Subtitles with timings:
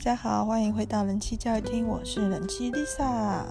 [0.00, 3.44] 大家好，欢迎回到人气教育厅，我是人气 Lisa。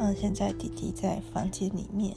[0.00, 2.16] 嗯，现在弟弟在房间里面，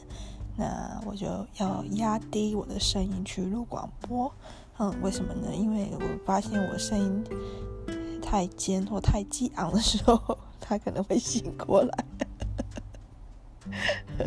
[0.56, 1.28] 那我就
[1.60, 4.34] 要压低我的声音去录广播。
[4.80, 5.54] 嗯，为什么呢？
[5.54, 7.24] 因为我发现我声音
[8.20, 12.06] 太尖或太激昂的时候， 他可能会醒过来。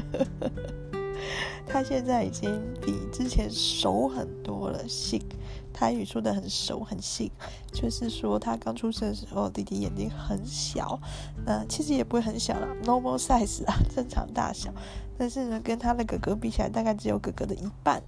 [1.66, 5.20] 他现在已经比之前熟很多了，醒。
[5.80, 7.32] 台语说的很熟很细，
[7.72, 11.00] 就是说他刚出生的时候，弟弟眼睛很小，
[11.46, 14.70] 那其实也不会很小啦，normal size 啊， 正常大小。
[15.16, 18.02] 但是呢，跟他的哥哥比起来，大概只有哥哥的一半。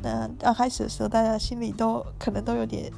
[0.00, 2.88] 那刚开始的时候，大家心里都可能都有点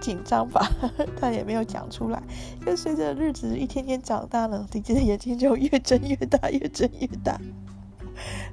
[0.00, 0.68] 紧张吧，
[1.16, 2.20] 他也没有讲出来。
[2.60, 7.40] 跟随着日子一天天长大了，弟弟的眼睛就越睁越大，越睁越大。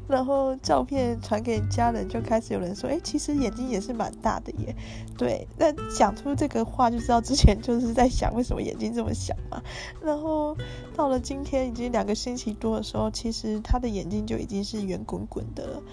[0.07, 4.75] 然后照片传给家人，就开始有人说：“哎，其实眼睛也是蛮大的耶。”
[5.17, 9.61] 对，那讲出这个话就知道之前就是在想为什么眼睛这么小嘛。
[10.03, 10.57] 然后
[10.95, 15.83] 到了今天已经两个星期多的时候，其实他的眼睛就已经是圆滚滚的了。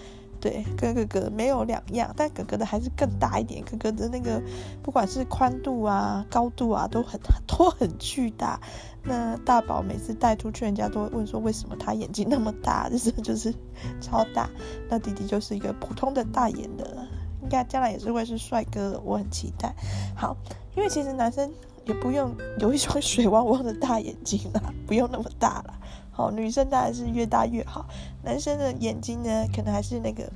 [0.41, 3.65] 对，跟哥哥没有两样，但哥哥的还是更大一点。
[3.65, 4.41] 哥哥的那个
[4.83, 8.61] 不管是宽度啊、高度啊，都很 都很巨大。
[9.03, 12.89] 那大宝每次带出去，人家都会问说，为什么他眼睛那么大？
[12.91, 13.55] 就是就是
[14.01, 14.49] 超大。
[14.89, 17.07] 那弟弟就是一个普通的大眼的，
[17.43, 19.75] 应该将来也是会是帅哥，我很期待。
[20.15, 20.37] 好，
[20.77, 21.51] 因为其实男生
[21.85, 25.75] 也不用有一双 水汪汪的大眼睛啦，不用那么大啦。
[26.19, 27.87] 好，女生当然是越大越好，
[28.25, 30.29] 男生的眼睛呢，可能还是那个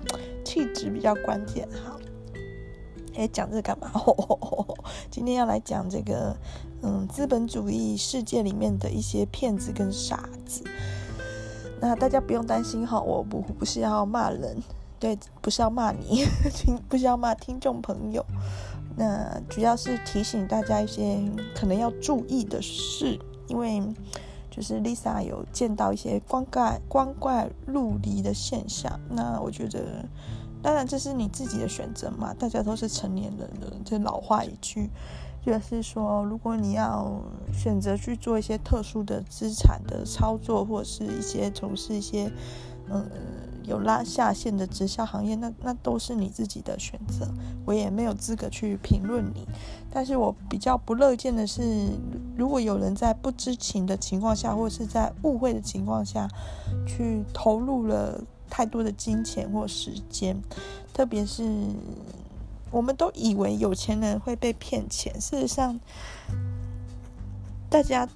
[0.45, 1.69] 气质比较关键。
[1.85, 1.99] 好，
[3.17, 3.91] 哎，讲这个干嘛？
[5.11, 6.37] 今天要来讲这个，
[6.83, 10.63] 嗯，资本主义世界里面的一些骗子跟傻子。
[11.81, 14.63] 那大家不用担心哈，我不不是要骂人，
[15.01, 18.25] 对，不是要骂你， 听不是要骂听众朋友。
[18.95, 21.21] 那主要是提醒大家一些
[21.57, 23.83] 可能要注意的事，因为。
[24.53, 30.05] 就是 Lisa 有见到一些光怪光怪陆离的现象，那我觉得，
[30.63, 33.73] 当然这是你自己的选择嘛，大家都是成年人了。
[33.83, 34.91] 这老话一句，
[35.45, 37.11] 就是说，如果你要
[37.51, 42.31] 选择去做一些特殊的资产的操作，或者是一些从事一些，
[42.91, 43.09] 嗯。
[43.65, 47.29] 有拉下线的直销行业，那那都是你自己的选择，
[47.65, 49.47] 我也没有资格去评论你。
[49.93, 51.91] 但是我比较不乐见的是，
[52.37, 56.27] 如果有人在不知情的情况下，或是在误会的情况下，
[56.87, 60.41] 去投入了太多的金钱或时间，
[60.95, 61.45] 特别是
[62.71, 65.79] 我们都以为有钱人会被骗钱，事实上，
[67.69, 68.09] 大家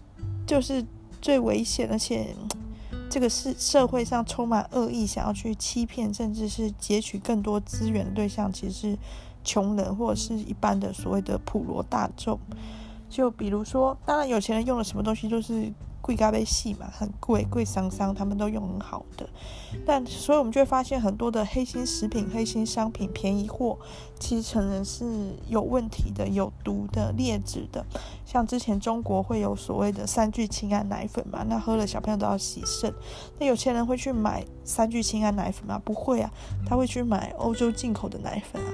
[0.47, 0.85] 就是
[1.21, 2.35] 最危险，而且。
[3.09, 8.99] 这个是社会上充满恶意，想要去欺骗，甚至是截取更多资源的对象，其实
[9.47, 12.39] 穷人或者是一般的所谓的普罗大众。
[13.09, 15.73] 就比如说，当然有钱人用的什么东西都是。
[16.07, 19.29] 贵咖啡系嘛，很贵，贵桑桑，他们都用很好的，
[19.85, 23.77] 但所以我们就会发现很多的黑心食品、黑心商品、便宜货，
[24.21, 25.05] 其实成人是
[25.49, 27.85] 有问题的、有毒的、劣质的。
[28.25, 32.95] 像之前中国会有所谓的三聚氰胺奶粉嘛，那喝了小朋友都要洗肾。
[33.41, 35.77] 那有钱人会去买三聚氰胺奶粉吗？
[35.85, 36.31] 不会啊，
[36.65, 38.71] 他会去买欧洲进口的奶粉啊。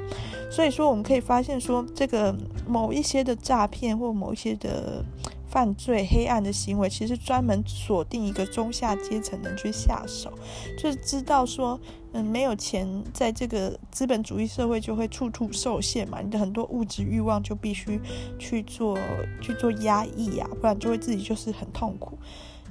[0.50, 2.36] 所以说，我们可以发现说，这个
[2.68, 5.02] 某一些的诈骗或某一些的。
[5.52, 10.32] 犯罪黑暗的行为，其实专门锁定一个中下阶层人去下手，
[10.78, 11.78] 就是知道说，
[12.12, 18.00] 嗯，没有钱，在这个资本主义社会就会处处受限嘛，你的很多物质欲望就必须
[18.38, 18.98] 去做
[19.42, 22.18] 去做压抑、啊，不然就会自己就是很痛苦。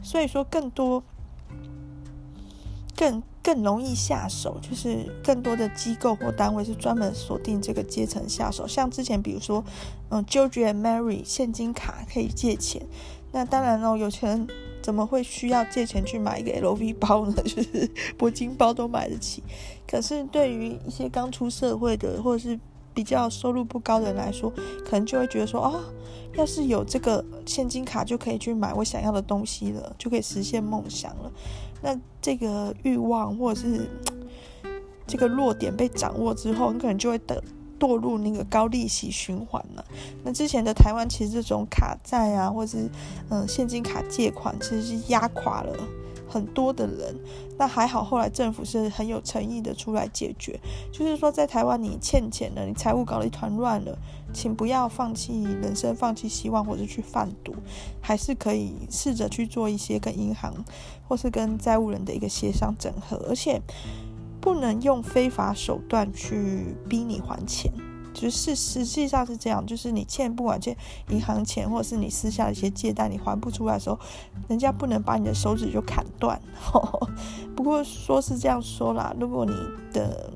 [0.02, 1.04] 所以说，更多。
[2.96, 8.68] 更更容易下手，就是更多的机构或单位是专门锁定这个阶层下手。
[8.68, 9.64] 像之前，比如说，
[10.10, 12.86] 嗯，George and Mary 现金卡可以借钱，
[13.32, 14.48] 那当然喽，有钱人
[14.82, 17.34] 怎么会需要借钱去买一个 LV 包呢？
[17.44, 19.42] 就是铂金包都买得起。
[19.88, 22.60] 可是对于一些刚出社会的或者是
[22.94, 24.52] 比较收入不高的人来说，
[24.86, 25.82] 可能就会觉得说，哦，
[26.36, 31.32] 要是有这个现金卡，就可以去买我想要的东西了，就可以实现梦想了。
[31.82, 33.90] 那这个欲望或者是
[35.08, 37.44] 这个弱点被掌握之后，你可能就会得
[37.80, 39.84] 堕入那个高利息循环了。
[40.24, 42.90] 那之前的台湾其实这种卡债啊，或者是
[43.30, 45.76] 嗯现金卡借款，其实是压垮了
[46.30, 47.16] 很多的人。
[47.58, 50.60] 那还好，后来政府是很有诚意的出来解决，
[50.92, 53.98] 就是说在台湾你欠钱了，你财务搞得一团乱了。
[54.34, 57.54] 请不要放弃人生，放弃希望，或者去贩毒，
[58.02, 60.54] 还是可以试着去做一些跟银行
[61.08, 63.62] 或是跟债务人的一个协商整合，而且
[64.40, 67.72] 不能用非法手段去逼你还钱。
[68.14, 70.76] 就是实际上是这样，就是你欠不管欠
[71.08, 73.98] 银行钱，或者是你私下的一些借贷，你还不出来的时候，
[74.50, 76.38] 人家不能把你的手指就砍断。
[77.56, 79.54] 不过说是这样说啦，如果你
[79.94, 80.30] 的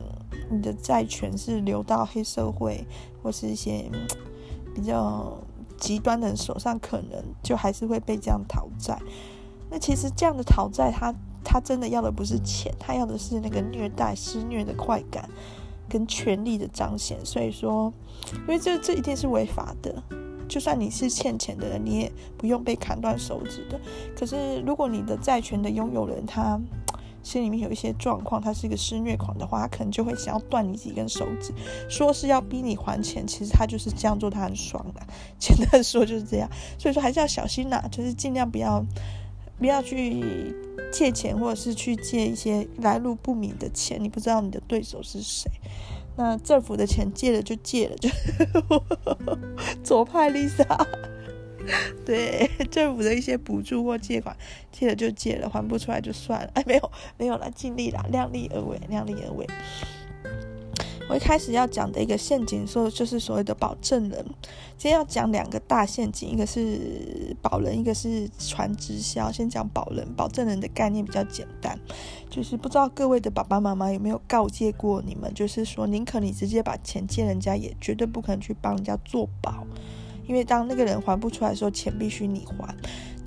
[0.49, 2.87] 你的债权是流到黑社会
[3.25, 3.89] 或是一些
[4.75, 5.35] 比较
[5.75, 9.01] 极端的人手上，可能就还是会被这样讨债。
[9.71, 11.11] 那其实这样的讨债，他
[11.43, 15.27] 他真的要的不是钱，他要的是那个虐待、施虐的快感。
[15.87, 17.93] 跟权力的彰显，所以说，
[18.33, 20.01] 因为这这一定是违法的。
[20.47, 23.79] 就算你是欠钱的人，你也不用被砍断手指的。
[24.17, 26.59] 可是，如果你的债权的拥有人他
[27.25, 31.51] 心里面有一些状况，他是一个施虐狂的话，他可能就会想要断你几根手指，
[31.89, 35.01] 说是要逼你还钱，其实他就是这样做，他很爽的。
[35.37, 36.49] 简单说就是这样。
[36.79, 38.81] 所以说还是要小心呐，就是尽量不要
[39.59, 40.55] 不要去。
[40.91, 45.51] 借钱或者是去借一些来路不明的钱，你不知道你的对手是谁。
[46.15, 48.09] 那政府的钱借了就借了，就
[49.83, 50.87] 左派 Lisa，
[52.05, 54.35] 对 政府的一些补助或借款
[54.71, 56.49] 借了就借了，还不出来就算了。
[56.55, 59.47] 哎，没有没有了，尽力了，量力而为，量力而为。
[61.07, 64.25] 我一开始要讲的一个陷阱，说就是所谓的保证人。
[64.75, 69.31] 今天要讲两个大陷阱，一个是保人，一个是传直销。
[69.31, 71.79] 先讲保人，保证人的概念比较简单，
[72.27, 79.63] 就是不知道各位的爸爸妈妈有没有告诫过你们，就是说宁可你直接把钱借人家，也绝对不可能去帮人家做保，
[80.27, 82.75] 因为当那个人还不出来的时候，钱必须你还。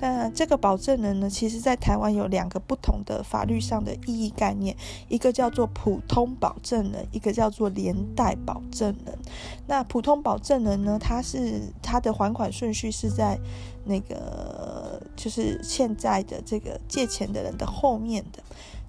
[0.01, 4.73] 那这个保证人呢，其实在台湾有两个不同的法律上的意义概念，
[5.09, 9.17] 一个叫做普通保证人，一个叫做连带保证人。
[9.67, 13.37] 那普通保证人呢，他是他的还款顺序是在
[13.83, 18.41] 那个就是现在的这个借钱的人的后面的。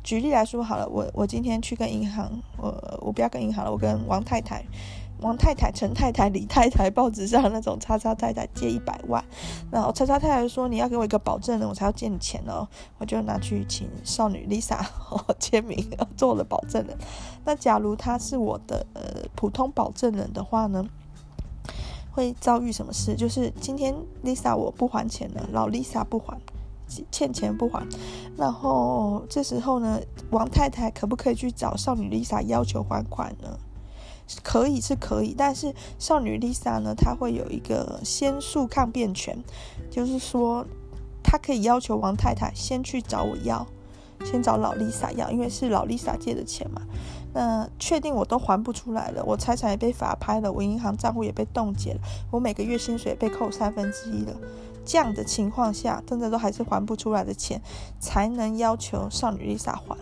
[0.05, 4.65] 举例来说好了，我我今天去跟银行，我我不要跟银行了，我跟王太太。
[5.22, 9.22] 王太太、陈太太、李太太，报纸上那种叉叉太太借一百万，
[9.70, 12.67] 然后叉叉太太说，你要给我一个保证人，我才要借你钱哦，
[12.99, 14.84] 我就拿去请少女 Lisa
[15.38, 15.87] 签名
[16.17, 16.96] 做了保证人。
[17.44, 19.02] 那假如他是我的呃
[19.34, 20.84] 普通保证人的话呢，
[22.11, 23.14] 会遭遇什么事？
[23.14, 23.94] 就是今天
[24.25, 26.38] Lisa 我不还钱了，老 Lisa 不还，
[27.11, 27.87] 欠钱不还，
[28.37, 30.00] 然后这时候呢，
[30.31, 33.58] 王太太可不可以去找少女 Lisa 要求还款呢？
[34.43, 39.43] 可以是可以，但是少女 Lisa 呢，她会有一个先诉抗辩权，
[39.91, 40.65] 就是说，
[41.23, 43.67] 她可以要求王太太先去找我要，
[44.25, 46.82] 先找老 Lisa 要，因为是老 Lisa 借的钱嘛。
[47.32, 52.00] 那确定我都还不出来了，我财产也被法拍了，我银行账户也被冻结了，
[52.31, 54.35] 我每个月薪水被扣三分之一了。
[54.85, 57.61] 这样的情况下，真的都还是还不出来的钱，
[58.00, 59.97] 才能要求少女 Lisa 还。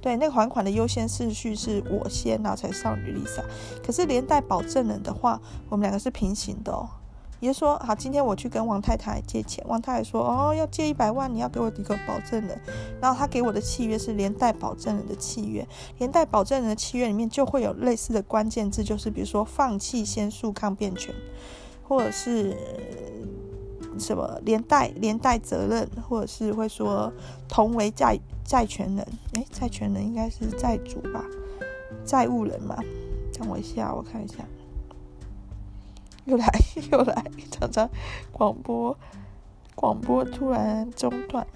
[0.00, 3.42] 对，那个还款的优先次序是我先，然后才少女 Lisa。
[3.84, 6.88] 可是连带保证人的话，我们两个是平行的哦。
[7.40, 12.60] 也就是说，好，今天我去跟王太太借钱，王太太说，哦，要借一百万，你要给我一个保证人。
[13.00, 15.66] 然后他给我的契约是连带保证人的契约，
[15.98, 21.14] 连带保证人的契约里面就会有类似的关键字，就是比如说放弃先诉抗辩权，
[21.86, 22.56] 或者是。
[23.98, 27.12] 什么连带连带责任，或者是会说
[27.48, 31.24] 同为债债权人，诶，债权人应该是债主吧，
[32.04, 32.76] 债务人嘛。
[33.38, 34.36] 等我一下，我看一下，
[36.24, 36.46] 又来
[36.90, 37.88] 又来，常常
[38.32, 38.96] 广播
[39.74, 41.46] 广播突然中断。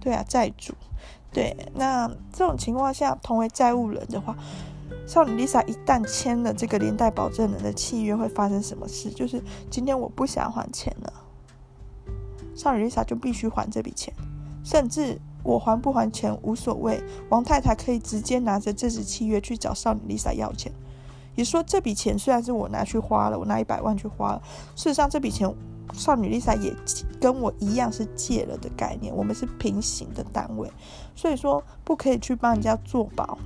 [0.00, 0.74] 对啊，债主，
[1.32, 4.36] 对，那这种情况下，同为债务人的话。
[5.06, 9.10] 少女 Lisa 一旦签了这个连带保证人的契约，会发生什么事？
[9.10, 11.12] 就是今天我不想还钱了，
[12.54, 14.12] 少女 Lisa 就必须还这笔钱，
[14.64, 20.72] 甚至我还不还钱无所谓，王太太可以直接拿着这纸契约去找少女 Lisa 要钱。
[21.36, 24.42] 也说这笔钱虽然是我拿去花了，我拿一百万去花了，
[24.74, 25.52] 事实上这笔钱
[25.92, 26.74] 少女 Lisa 也
[27.20, 30.70] 跟我一样是借了的概念，我们是平行的单位，
[31.14, 33.36] 所以说不可以去帮人家做保。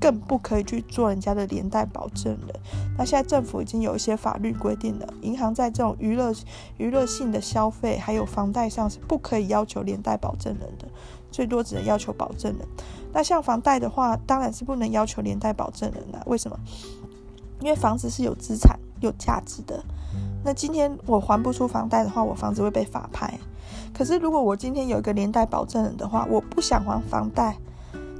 [0.00, 2.60] 更不可以去做人家的连带保证人。
[2.96, 6.32] 那现在政府已经有一些法律规定了，银行在这种娱乐
[6.76, 10.88] 娱乐性的消费还有房贷上是不可以要求连带保证人的，
[11.30, 12.66] 最多只能要求保证人。
[13.12, 16.22] 那像房贷的话，当然是不能要求连带保证人了。
[16.26, 16.58] 为什么？
[17.60, 19.82] 因为房子是有资产、有价值的。
[20.44, 23.38] 那今天我还不出房贷的话，我房子会被法拍。
[23.92, 27.56] 可是如果我今天有一个连带保证人的话，我不想还房贷，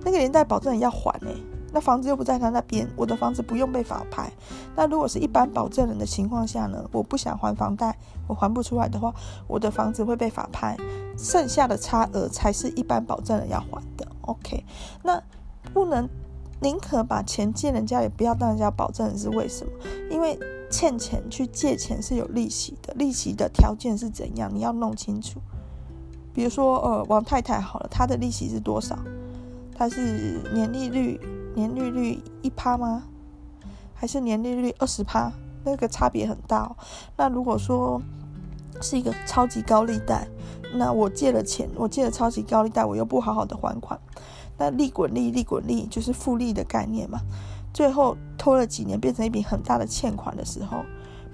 [0.04, 1.30] 那个连带保证人要还呢、
[1.72, 4.32] 那房子又不在他那边，我的房子不用被法拍。
[4.74, 6.88] 那如果是一般保证人的情况下呢？
[6.92, 7.96] 我不想还房贷，
[8.26, 9.14] 我还不出来的话，
[9.46, 10.76] 我的房子会被法拍，
[11.16, 14.06] 剩下的差额才是一般保证人要还的。
[14.22, 14.64] OK，
[15.02, 15.22] 那
[15.74, 16.08] 不能
[16.60, 19.72] 宁可把钱借人家，也不要当人家保证人，是为什么？
[20.10, 20.38] 因为
[20.70, 25.40] 欠钱去借钱是有利息的，利息的条件是怎样，你要弄清楚。
[26.34, 28.98] 比如说，呃，王太太好了，她的利息是多少？
[29.74, 31.20] 她是年利率
[31.54, 33.04] 年利率一趴吗？
[33.94, 35.32] 还是年利率二十趴？
[35.64, 36.76] 那个差别很大哦。
[37.16, 38.00] 那如果说
[38.80, 40.26] 是一个超级高利贷，
[40.74, 43.98] 那我借了钱，我借了超级高利贷，我又不好好的还款。
[44.56, 47.20] 那利滚利，利滚利就是复利的概念嘛。
[47.74, 50.84] 最后拖了几年，变成一笔很大的欠款的时候，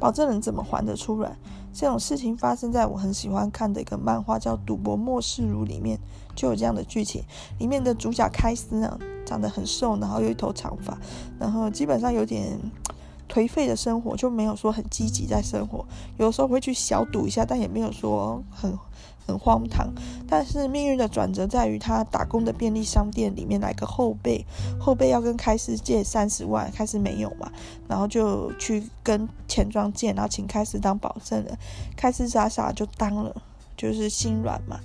[0.00, 1.36] 保证人怎么还得出来？
[1.72, 5.98] 这种事情发生在我很喜欢看的一个漫画叫《赌博默示录》里面，
[6.34, 7.22] 就有这样的剧情。
[7.58, 10.98] 里面的主角开司呢，长得很瘦，然后有一头长发，
[11.38, 12.58] 然后基本上有点
[13.28, 15.84] 颓废的生活，就没有说很积极在生活。
[16.18, 18.78] 有的时候会去小赌一下，但也没有说很。
[19.26, 19.90] 很荒唐，
[20.28, 24.44] 但是命运的转折在于他打工的便利商店里面来个后辈，
[24.78, 27.50] 后辈要跟开司借三十万，开司没有嘛，
[27.88, 31.56] 然后就去跟钱庄借，然后请开司当保证人，
[31.96, 33.34] 开司傻傻就当了，
[33.78, 34.78] 就是心软嘛。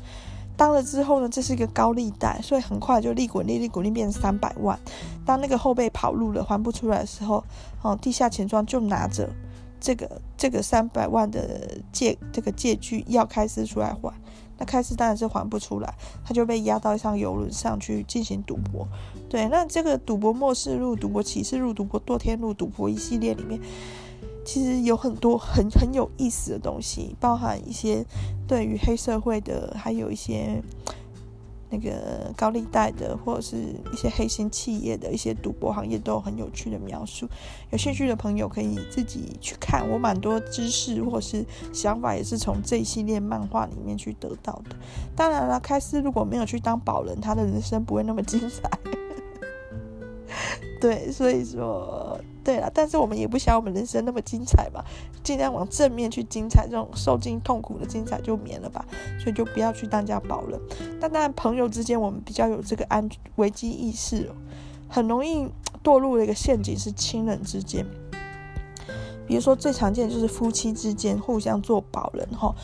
[0.60, 4.78] 当了之后呢，这是一个高利贷，所以很快就利滚利，利滚利变成三百万。
[5.26, 7.42] 当那个后辈跑路了，还不出来的时候，
[7.82, 9.30] 哦，地下钱庄就拿着
[9.80, 14.14] 这个这个三百万的借这个借据要开司出来还。
[14.58, 15.94] 那开司当然是还不出来，
[16.26, 18.86] 他就被押到一艘游轮上去进行赌博。
[19.30, 23.58] 对，那这个赌博末世录、赌博启示录、赌博堕天录、赌博一系列里面，
[24.50, 28.04] 其实有很多很很有意思的东西，包含一些
[28.48, 30.60] 对于黑社会的，还有一些。
[31.72, 33.58] 那个高利贷的，或者是
[33.94, 37.30] 一些黑心企业的一些赌博行业，都有很有趣的描述。
[37.70, 44.76] 有兴趣的朋友可以自己去看，我蛮多知识或是想法也是从这一系列漫画里面去得到的。
[45.16, 48.68] 当然了，开司如果没有去当保人，他的人生不会那么精彩。
[50.82, 52.20] 对，所以说。
[52.42, 54.84] 对了，但是我们也不想我们人生那么精彩嘛，
[55.22, 58.84] 尽量往正面去精彩，这种受尽痛苦的精彩就免了吧，
[59.20, 60.60] 所以就不要去当家保人。
[61.00, 64.32] 但当然，朋友之间我们比较有这个安危机意识，
[64.88, 65.48] 很容易
[65.84, 67.86] 堕入了一个陷阱是亲人之间，
[69.28, 72.56] 比如说最常见的就是夫妻之间互相做保人哈，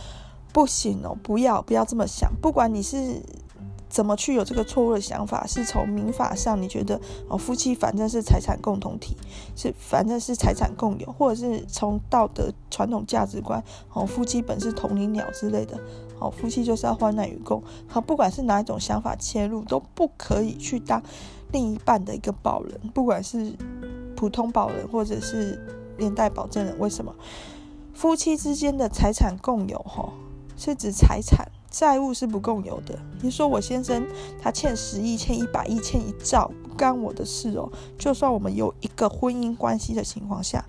[0.51, 3.21] 不行哦，不要不要这么想，不管你是。
[3.89, 5.45] 怎么去有这个错误的想法？
[5.47, 9.15] 是从民法上，你觉得哦，夫妻反正是财产共同体，
[9.55, 13.63] 是反正是财产共有，或者是从道德传统价值观，
[13.93, 15.79] 哦，夫妻本是同林鸟之类的，
[16.19, 17.63] 哦，夫妻就是要患难与共。
[17.87, 21.01] 好，不管是哪一种想法切入，都不可以去当
[21.51, 23.53] 另一半的一个保人，不管是
[24.15, 25.57] 普通保人或者是
[25.97, 26.77] 连带保证人。
[26.79, 27.15] 为什么？
[27.93, 30.11] 夫妻之间的财产共有，哈，
[30.57, 31.49] 是指财产。
[31.77, 32.97] 债务是不共有的。
[33.21, 34.07] 你说我先生
[34.41, 37.69] 他欠十亿、欠一百亿、欠一兆，不干我的事哦。
[37.97, 40.63] 就算我们有一个婚姻关系的情况下，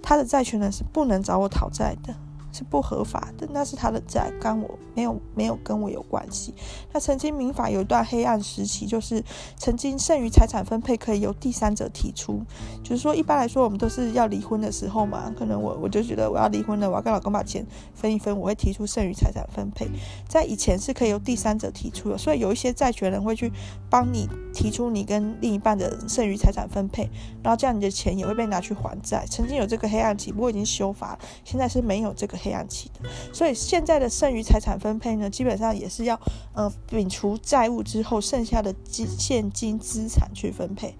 [0.00, 2.14] 他的债权人是不能找我讨债的。
[2.56, 6.54] 是不合法的，那是他的债，跟我没有没有跟我有关系。
[6.90, 9.22] 那曾经民法有一段黑暗时期，就是
[9.58, 12.40] 曾经剩余财产分配可以由第三者提出，
[12.82, 19.86] 就是说一般来说我们都是要离婚的时候嘛，可能我我就觉得我要离婚了，我要跟老公把钱分一分，我会提出剩余财产分配。
[20.26, 23.52] 在以前是可以由第三者提出的，所以有一些债权人会去
[23.90, 27.10] 帮你提出你跟另一半的剩余财产分配，
[27.42, 29.26] 然后这样你的钱也会被拿去还债。
[29.28, 32.38] 曾经有这个黑暗期，不过已经修法，现在是没有这个。
[32.52, 36.18] 暗期的，所以现在的剩余财产分配呢，基本上也是要，
[36.52, 40.94] 呃，摒除债务之后剩下的金现金资产去分配，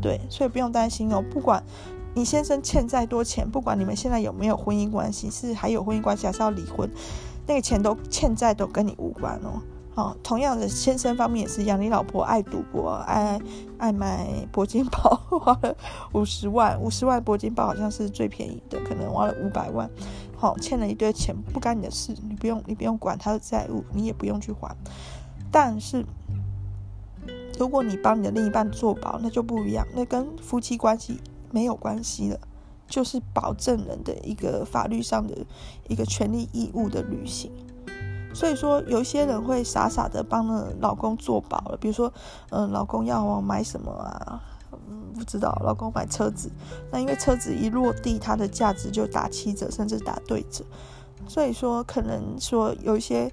[0.00, 1.22] 对，所以不用担心哦。
[1.30, 1.62] 不管
[2.14, 6.90] 你先生欠再多钱，不管你们现在有没有婚姻关系，是还有婚姻关系还是要离婚，
[7.46, 9.60] 那个钱都欠债都跟你无关哦。
[9.96, 11.80] 哦，同样的，先生方面也是一样。
[11.80, 13.40] 你老婆爱赌博，爱
[13.78, 15.76] 爱买铂金包，花了
[16.12, 19.88] 五十万，五十万铂金包好像是最便宜的，可能花了五百万。
[20.36, 24.76] 好、哦，欠了一堆钱，不干你的事，你不用，你不用管他的债务，你也不用去还。
[25.50, 26.04] 但是，
[27.58, 32.40] 如果你帮你的另一半做保，那就不一样，那跟夫妻关系没有关系了，
[32.88, 35.46] 就是保证人的一个法律上的
[35.88, 37.52] 一个权利义务的履行。
[38.34, 42.12] 所以说，有些人会傻傻的帮了老公做保了，比如说，
[42.50, 44.42] 嗯，老公要买什么啊？
[45.14, 45.56] 不知道。
[45.64, 46.50] 老公买车子，
[46.90, 50.64] 那因为车子一落地，它的价值就打七折，甚至打对折。
[51.26, 53.32] 所以说，可能说有一些，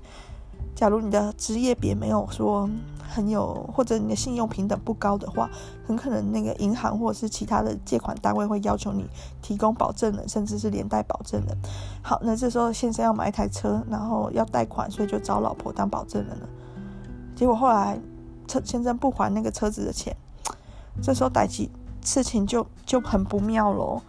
[0.75, 2.69] 假如你的职业别没有说。
[3.13, 5.49] 很有，或者你的信用平等不高的话，
[5.85, 9.05] 很可能那个银行或者是其他的借款单位会要求你
[9.41, 11.57] 提供保证人，甚至是连带保证人。
[12.01, 16.47] 好，那这时候先生要买一台车，然后要贷款，所以就找老婆当保证人了。
[17.35, 17.99] 结果后来
[18.47, 20.15] 车先生不还那个车子的钱，
[21.01, 21.69] 这时候代志
[22.03, 24.01] 事情就就很不妙喽。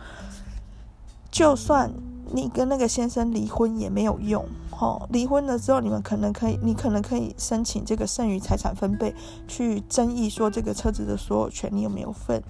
[1.31, 1.91] 就算
[2.33, 9.15] 你跟那个先生离婚也没有用，哦，离婚了之后，你们可能可以，你可能可以申请这个剩余财产分配，
[9.49, 12.43] 去争议说这个车子的所有权你有没有份。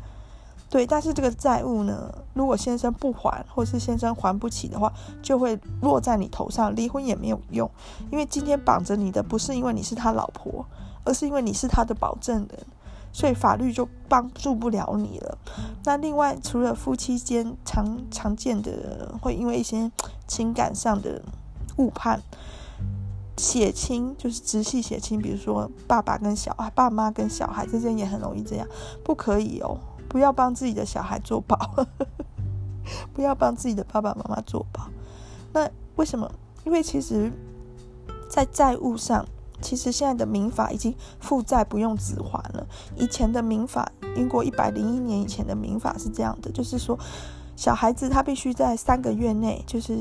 [0.69, 4.91] 对，但是这个债务呢，如果先生不还，或是先生还不起的话，
[5.23, 7.71] 就会落在你头上，离婚也没有用，
[8.11, 10.65] 因为今天绑着你的不是因为你是他老婆，
[11.05, 12.67] 而是因为你是他的保证人，
[13.13, 15.39] 所以法律就帮助不了你了。
[15.85, 19.91] 那另外，除了夫妻间常常见的会因为一些
[20.27, 21.23] 情感上的
[21.77, 22.21] 误判，
[23.37, 28.67] 血亲就是直系血亲，比如说爸爸跟小孩、爸妈跟小孩之间也很容易这样，
[29.05, 29.79] 不可以哦。
[30.09, 31.87] 不要帮自己的小孩做保，
[33.15, 34.87] 不要帮自己的爸爸妈妈做保。
[35.55, 35.67] 那
[35.97, 36.31] 为什么？
[36.65, 37.33] 因为其实，
[38.29, 39.27] 在债务上，
[39.63, 42.67] 其实现在的民法已经负债不用只还了。
[42.97, 46.99] 以前的民法，英国一百零一年以前的民法是这样的，就是说。
[47.55, 49.95] 小孩子他必须在三个月内，就是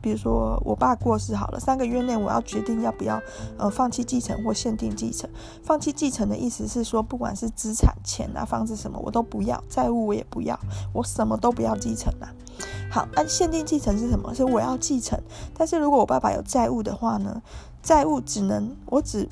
[0.00, 3.20] 比如说我爸过世好了，三个月内我要决定要不要
[3.58, 5.28] 呃放弃继承或限定继承。
[5.62, 10.58] 放弃继承的意思是说，不管是资产、钱啊、房子什么，我都不要，债务我也不要，
[10.94, 12.32] 我什么都不要继承啦。
[12.90, 14.34] 好，那限定继承是什么？
[14.34, 15.20] 是我要继承，
[15.54, 17.42] 但是如果我爸爸有债务的话呢，
[17.86, 19.28] 债务只能我只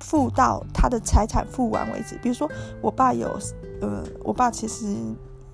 [0.00, 2.16] 付到他的财产付完为止。
[2.22, 2.46] 比如说
[2.82, 3.26] 我爸有
[3.80, 4.94] 呃，我爸其实。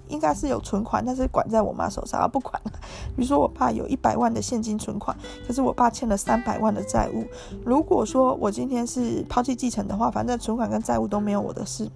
[0.09, 2.71] 应该是有存款，但是管在我妈手上，啊，不管了。
[3.17, 7.25] 比如说，我爸有一百万的现金存款，可是我爸欠了三百万的债务。
[7.65, 11.91] 如果说我今天是抛弃继承的话，反正存款跟债务都没有我的事。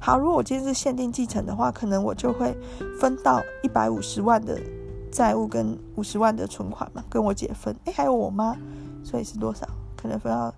[0.00, 2.52] 好，如果我今天是限定继承的话，可能我就会
[2.98, 4.60] 分到一百五十万的
[5.12, 7.72] 债务跟五十万的存款嘛，跟我姐分。
[7.84, 8.56] 诶，还有我妈，
[9.04, 9.64] 所以是多少？
[9.96, 10.52] 可能分到。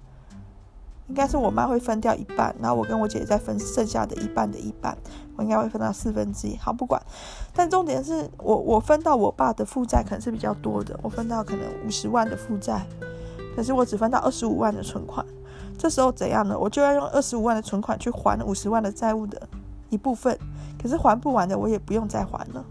[1.08, 4.98] 应该是我妈会分掉一半，然后我跟我姐再分剩下的一半的一半，
[5.36, 6.56] 我应该会分到四分之一。
[6.56, 7.00] 好，不管，
[7.54, 12.84] 但重点是我我分到我爸的负债可能是比较多的，我分到可能五十万的负债，
[13.54, 15.24] 可是我只分到二十五万的存款。
[15.78, 16.58] 这时候怎样呢？
[16.58, 19.48] 我就要用二十五万的存款去还五十万的债务的
[19.90, 20.36] 一部分，
[20.82, 22.64] 可是还不完的我也不用再还了。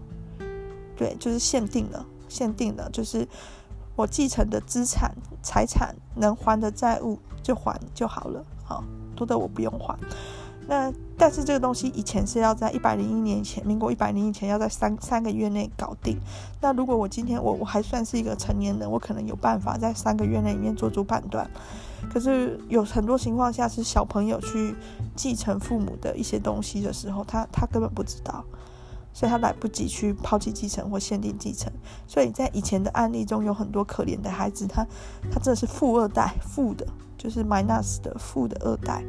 [0.94, 3.26] 对，就是限定了，限定了，就是
[3.96, 7.18] 我继承的资产财产能还的债务。
[7.46, 8.82] 就还就好了，好
[9.14, 9.96] 多的我不用还。
[10.66, 16.18] 那但是这个东西以前是要在一百零一年前，民国一百零一前要在三三个月内搞定。
[16.60, 21.48] 那如果我今天我我还算是一个成年人，我可能有办法在三个月内里面做出判断。
[22.12, 24.74] 可是有很多情况下是小朋友去
[25.14, 28.44] 继承父母的一些东西的时候，他他根本不知道，
[29.16, 31.72] 所以他来不及去抛弃继承或限定继承。
[32.06, 34.86] 所以在以前的案例中有很多可怜的孩子，他
[35.32, 36.86] 他真的是富二代，富的。
[37.18, 39.02] 就是 minus 的负的二代，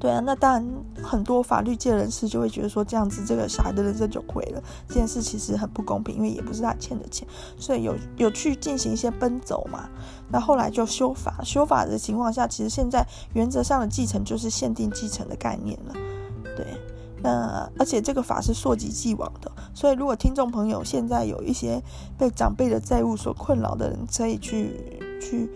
[0.00, 0.66] 对啊，那当然
[1.02, 9.90] 很多法律界人士就会觉得说，这样子这个小孩的人生就毁了，这件事其实很不公平，因为也不是他欠的钱，所以有有去进行一些奔走嘛，
[10.30, 15.94] 那后来就修法，修法的情况下，其实现在原则上的继承就是限定继承的概念了，
[16.56, 16.66] 对，
[17.24, 21.82] 那而且这个法是溯及既往的，所以如果听众朋友现在有一些
[22.16, 25.00] 被长辈的债务所困扰的人，可以去。
[25.20, 25.48] 去，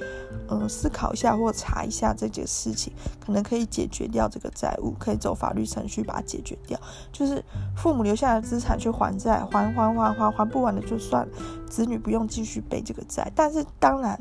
[0.48, 6.80] 嗯，思考一下或查一下这件事情，可能可以解决掉这个债务，可以走法律程序把它解决掉。
[7.12, 7.44] 就是
[7.76, 11.28] 父母留下的资产去还债，还还还还还不完的就算，
[11.68, 13.30] 子女不用继续背这个债。
[13.34, 14.18] 但是当然，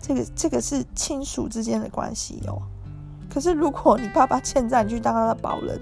[0.00, 2.62] 这个这个是亲属之间的关系哦。
[3.28, 5.80] 可是如果你爸爸欠债，你去当他的保人。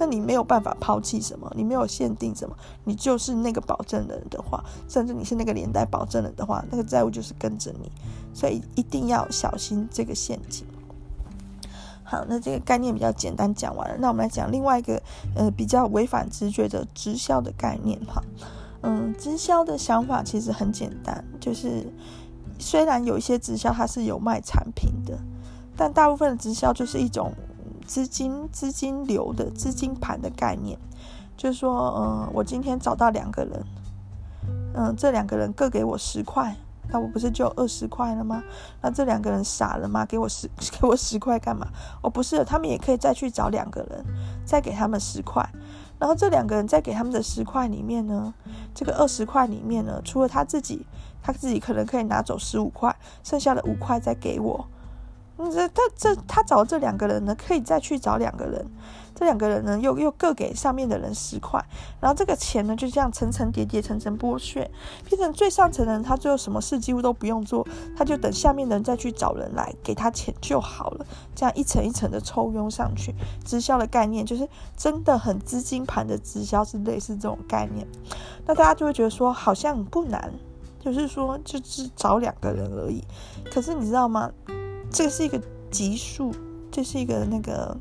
[0.00, 7.90] 那你没有办法抛弃什么，你没有限定什么，你就是那个保证人的话，甚至你是那个连带保证人的话，那个债务就是跟着你，
[8.32, 10.64] 所以一定要小心这个陷阱。
[12.04, 15.02] 好，那这个概念比较简单，讲完了，那我们来讲另外一个
[15.34, 18.22] 呃比较违反直觉的直销的概念哈。
[18.82, 21.92] 嗯，直销的想法其实很简单，就是
[22.60, 25.18] 虽然有一些直销它是有卖产品的，
[25.76, 27.32] 但大部分的直销就是一种。
[27.88, 30.78] 资金资金流的资金盘的概念，
[31.38, 33.64] 就是说，嗯，我今天找到两个人，
[34.74, 36.54] 嗯，这两个人各给我十块，
[36.90, 38.44] 那我不是就二十块了吗？
[38.82, 40.04] 那这两个人傻了吗？
[40.04, 40.48] 给我十
[40.78, 41.66] 给我十块干嘛？
[42.02, 44.04] 哦，不是，他们也可以再去找两个人，
[44.44, 45.42] 再给他们十块，
[45.98, 48.34] 然后这两个人再给他们的十块里面呢，
[48.74, 50.84] 这个二十块里面呢，除了他自己，
[51.22, 54.66] 他自己可能可以拿走十五块，剩下的五块再给我。
[55.50, 58.66] 这他这他找这两个人呢，可以再去找两个人。
[59.14, 61.60] 这两个人呢，又又各给上面的人十块，
[62.00, 64.70] 然后这个钱呢，就这样层层叠叠、层层剥削，
[65.08, 71.06] 变成最上层的人，他最后什么事几乎都不用做，他就等下面的人再去找人来给他钱就好了。
[71.34, 73.12] 这样一层一层的抽佣上去，
[73.44, 77.84] 直销的概念就是真的很资金盘的直销，是类似这种概念。
[78.46, 80.32] 那大家就会觉得说，好像不难，
[80.78, 83.02] 就是说就是找两个人而已。
[83.50, 84.30] 可是你知道吗？
[84.90, 86.34] 这是一个级数，
[86.70, 87.76] 这是一个那个。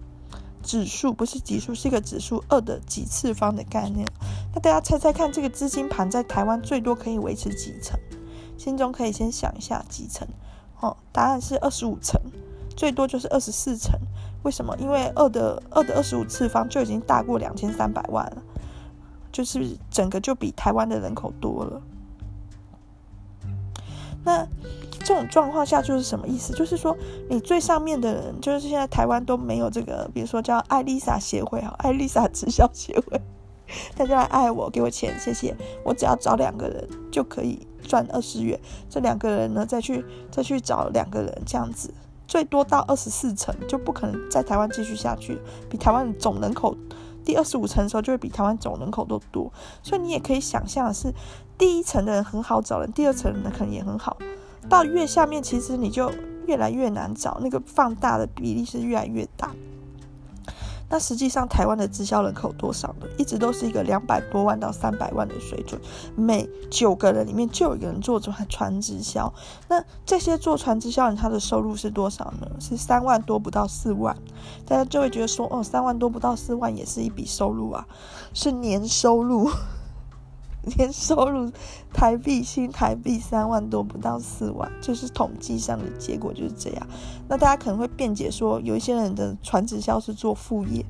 [0.63, 4.05] 指数不是级数，是一个指数二的几次方的概念。
[4.53, 7.97] 那大家猜猜看，这个资金盘在台湾最多可以维持几层？
[8.57, 10.27] 心中可以先想一下几层。
[10.81, 12.19] 哦，答案是二十五层，
[12.75, 13.97] 最多就是二十四层。
[14.43, 14.75] 为什么？
[14.77, 18.43] 因为二的二的二十五次方就已经大过两千三百万了，
[19.31, 21.81] 就是整个就比台湾的人口多了。
[24.25, 24.45] 那。
[25.07, 26.51] 这种状况下就是什么意思？
[26.51, 26.93] 就是说，
[27.29, 33.21] 你最上面的人，就是现在台湾都没有这个，比如说叫爱丽莎协会哈，爱丽莎直销协会，
[33.95, 35.55] 大家来爱我，给我钱，谢谢。
[35.85, 41.93] 我只要找两个人就可以赚二十元，这两个人呢，再去再去找两个人，这样子
[42.27, 45.39] 最多到二十四层，就不可能在台湾继续下去，
[45.69, 46.75] 比台湾总人口
[47.23, 49.49] 第二十五层的时候就会比台湾总人口都多，
[49.81, 51.13] 所以你也可以想象的是，
[51.57, 54.17] 第一层的人很好找人，第二层的人可能也很好。
[54.69, 56.11] 到越下面，其实你就
[56.45, 59.51] 越来越难找，那个放大的比例是越来越大。
[60.89, 63.07] 那实际上，台湾的直销人口多少呢？
[63.17, 65.81] 一直都是一个两百多万到三百万的水准，
[66.15, 69.33] 每九个人里面就有一个人做传直销。
[69.67, 72.47] 那这些做传直销人，他的收入是多少呢？
[72.61, 74.15] 是三万多不到四万。
[74.65, 77.85] 大家就会觉得说，哦，三万多不到四万也是一笔收入啊，
[78.33, 79.49] 是年收入。
[80.75, 81.49] 年收入
[81.93, 86.87] 台币新台币三万多不到四万，就是统计上的结果就是这样。
[87.29, 90.85] 那大家可能会辩解说，有一些人的传直销是做副业，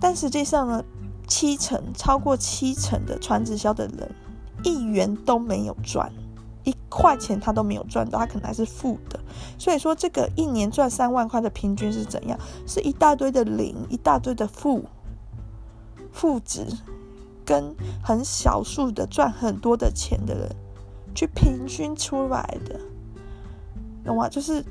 [0.00, 0.84] 但实际上呢，
[1.26, 4.14] 七成超过七成的传直销的人
[4.62, 6.12] 一元都没有赚，
[6.62, 9.18] 一块钱他都没有赚到，他可能还是负的。
[9.58, 12.38] 所以说，这个一年赚三万块的平均是怎样？
[12.66, 14.84] 是一大堆的零，一大堆的负
[16.12, 16.64] 负值。
[17.44, 20.48] 跟很少数的赚很多的钱的人
[21.14, 22.80] 去平均出来的，
[24.04, 24.28] 懂吗？
[24.28, 24.64] 就是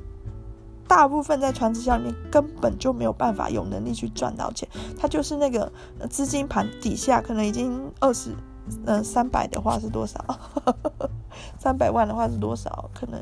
[0.88, 4.67] 大部分在传直销里面根本就没有办法有能力去赚到钱，
[4.99, 5.71] 他就是那个
[6.10, 8.36] 资金盘底下可能已经二十，
[8.86, 10.23] 嗯，三百的话是多少？
[11.57, 12.89] 三百万的话是多少？
[12.93, 13.21] 可能。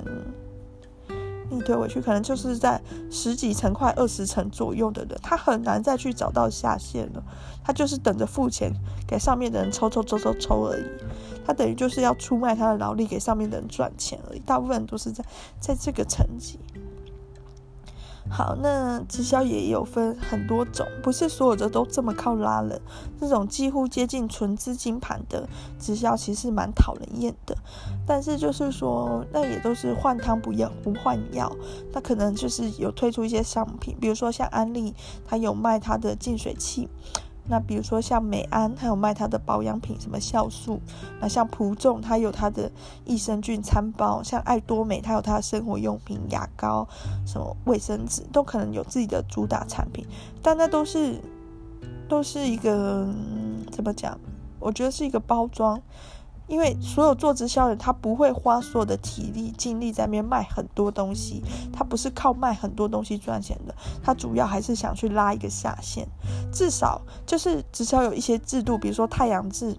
[1.50, 7.24] 你推回去，可能就是在十几层、快二十层左右的人，他很难再去找到下线了。
[7.64, 8.72] 他就是等着付钱
[9.08, 10.84] 给上面的人抽抽抽抽抽而已。
[11.46, 14.40] 他等于就是要出卖他的劳力给上面的人赚钱而已。
[14.40, 15.24] 大部分都是在
[15.60, 16.60] 在这个层级。
[18.30, 22.80] 好，那直销也有分很多种，不是所有的都这么靠拉人。
[23.20, 27.58] 这种几乎接近纯资金盘的直销，其实蛮讨人厌的。
[28.06, 31.52] 但是就是说，那也都是换汤不要不换药。
[31.92, 34.94] 那可能就是有推出一些商品，比如说像安利，
[35.26, 36.88] 它有卖它的净水器。
[37.50, 40.80] 那比如说像美安，还有卖它的保养品，什么酵素；
[41.20, 42.72] 那像普众，它有它的
[43.06, 46.88] 益生菌餐包；像爱多美，它有它的生活用品、牙膏、
[47.26, 50.06] 什么卫生纸，都可能有自己的主打产品。
[50.44, 51.20] 但那都是
[52.08, 53.12] 都是一个，
[53.72, 54.16] 怎么讲？
[54.60, 55.82] 我觉得是一个包装。
[56.50, 66.06] 因为所有做直销的人，他不会花所有的体力精力在那边卖很多东西，他不是靠卖很多东西赚钱的，他主要还是想去拉一个下线，
[66.52, 69.78] 至少就是直销有一些制度，比如说太阳制。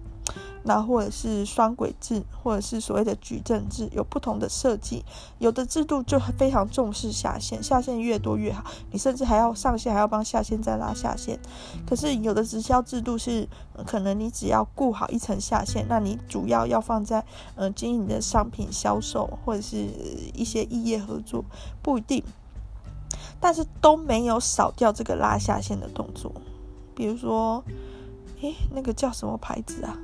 [0.63, 5.03] 那或者是双轨制，或者是所谓的矩阵制，有不同的设计。
[5.39, 8.63] 有的制度就非常重视下线，下线越多越好。
[8.91, 11.39] 你甚至还要上线，还要帮下线再拉下线。
[11.87, 13.47] 可是有的直销制度是，
[13.85, 19.87] 可能你只要顾好一层下线，那你主要要放在嗯、经营的商品销售或者是
[20.33, 21.43] 一些异业合作，
[21.81, 22.23] 不一定。
[23.39, 26.31] 但是都没有少掉这个拉下线的动作。
[26.93, 27.63] 比如说，
[28.41, 29.97] 诶，那个叫什么牌子啊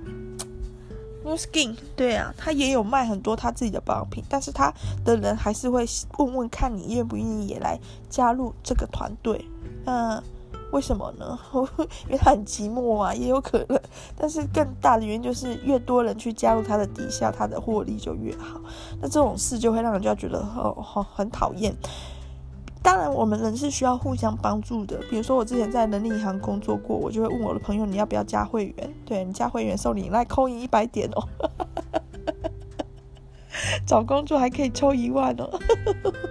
[1.27, 5.85] ？Nu Skin，对啊，他也有卖很多他自己的保养品，但是他的人还是会
[6.17, 7.77] 问问看你愿不愿意也来
[8.09, 9.45] 加入这个团队。
[9.83, 10.23] 那
[10.71, 11.37] 为什么呢？
[12.07, 13.79] 因为他很寂寞啊，也有可能。
[14.17, 18.59] 但是更大的原因就是越多人去加入他的底下，他的获利就越好。
[19.01, 21.75] 那这种事就会让人家觉得哦，好很讨厌。
[22.87, 24.97] 当然，我们人是需要互相帮助的。
[25.09, 31.27] 比如说，我之前在人力银行工作过，我就会问我的朋友：“你要不要加会员？”对，你加会员送你来扣印一百点哦。
[33.85, 35.59] 找工作还可以抽一万哦。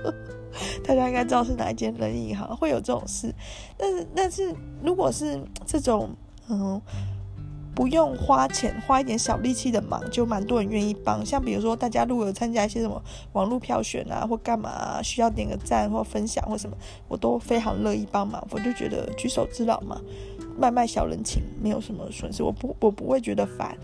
[0.83, 3.35] 大家应该知道是哪一间人力银行会有这种事。
[3.77, 6.09] 但是，但是如果是这种，
[6.49, 6.81] 嗯。
[7.77, 11.25] 不用花钱，花一点小力气的忙，就蛮多人愿意帮。
[11.25, 13.01] 像比如说，大家如果有参加一些什么
[13.35, 16.75] 网络票选啊，或干嘛，需要点个赞或分享或什么，
[17.07, 18.43] 我都非常乐意帮忙。
[18.51, 20.01] 我就觉得举手之劳嘛，
[20.59, 23.77] 卖卖小人情，没有什么损失，我不我不会觉得烦。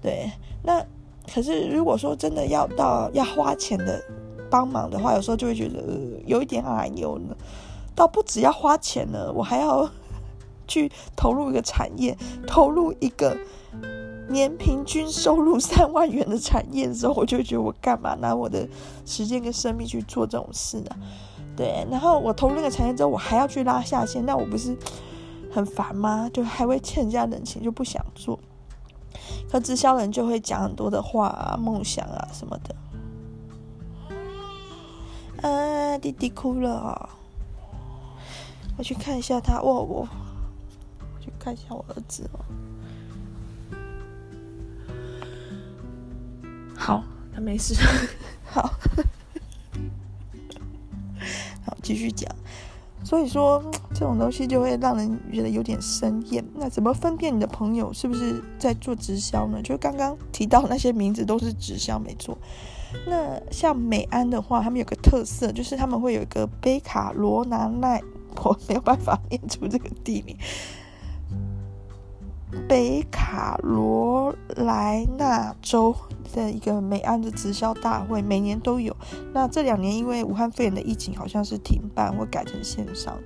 [0.00, 0.82] 对，那
[1.30, 4.02] 可是如果说真的要到要花钱的
[4.48, 5.84] 帮忙的话，有时候就会觉得、
[6.24, 7.36] 有一点哎呦呢，
[7.94, 9.86] 倒不只要花钱了，我还要。
[10.66, 13.36] 去投入一个产业，投入一个
[14.28, 18.68] 年平均收入三万元的产业的时候，我就觉得我干嘛拿我的
[19.04, 20.90] 时间跟生命去做这种事呢？
[21.56, 24.76] 对，然后我投入那个产业之后，我还要去拉下线，那我不是
[25.50, 26.28] 很烦吗？
[26.32, 28.38] 就还会欠人家人情，就不想做。
[29.50, 32.74] 可直销人就会讲很多的话啊，梦想啊什么的。
[35.48, 37.08] 啊，弟弟哭了啊！
[38.76, 40.08] 我去看一下他，我我。
[41.46, 42.42] 看一下我儿子哦，
[46.76, 47.72] 好，他没事，
[48.44, 48.62] 好，
[51.64, 52.28] 好，继续讲。
[53.04, 53.62] 所以说，
[53.94, 56.44] 这种东西就会让人觉得有点生厌。
[56.56, 59.62] 那怎么分辨你的朋友是不是在做直销呢？
[59.62, 62.36] 就刚刚提到那些名字都是直销，没错。
[63.06, 68.02] 那像美安的话，他们有个特色，就是他们会有一个贝卡罗拿奈，
[68.42, 70.36] 我没有办法念出这个地名。
[72.68, 75.94] 北卡罗来纳州
[76.32, 78.96] 的一个美安的直销大会，每年都有。
[79.32, 83.16] 那这两年因为武汉肺炎的疫情，好像是停办或改成线上。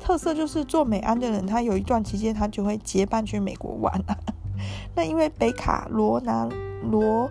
[0.00, 4.16] 特色就是做美安的人，他有一段期间他就会结伴去美国玩啊。
[4.96, 6.48] 那因为北卡罗南
[6.90, 7.30] 罗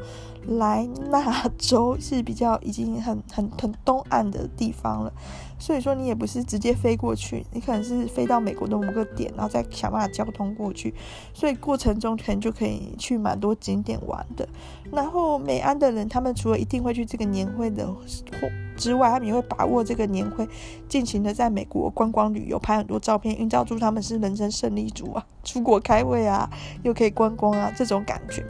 [0.57, 5.13] 来纳州是比较已经很很很东岸的地方了。
[5.61, 10.93] 所以说你也不是直接飞过去，你可能是飞到美国的某个点，然后再想办法交通过去。
[11.33, 14.47] 所以过程中可能就可以去蛮多景点玩的。
[14.89, 20.47] 然后美安的人，他们除了一定会去这个年会的或之外，他们也会把握这个年会，
[20.87, 26.49] 尽情的在美国观光旅游，拍很多照片，营造出他们是人生胜利组啊，出国开会啊，
[26.83, 28.45] 又可以观光啊，这种感觉。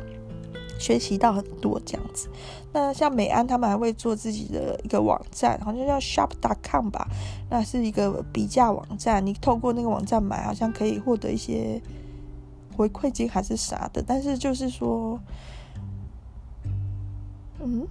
[0.79, 2.27] 学习到很多这样子，
[2.73, 7.07] 那像美安他们还会做自己的一个网站，好像叫 shop.com 吧，
[7.51, 11.79] 那是一个比价网站，你透过那个网站买，好像可以获得一些
[12.75, 15.19] 回馈金还是啥的，但是就是说，
[17.59, 17.85] 嗯。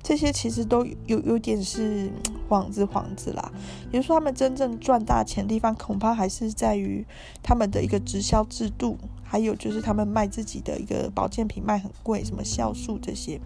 [0.00, 2.10] 这些其实都有有点是
[2.48, 3.52] 幌子幌子啦。
[3.90, 7.04] 也就是说，他们真正赚大钱的地方，恐怕还是在于
[7.42, 8.96] 他们的一个直销制度，
[9.30, 13.38] 还有就是他们卖自己的一个保健品卖很贵，什么酵素这些。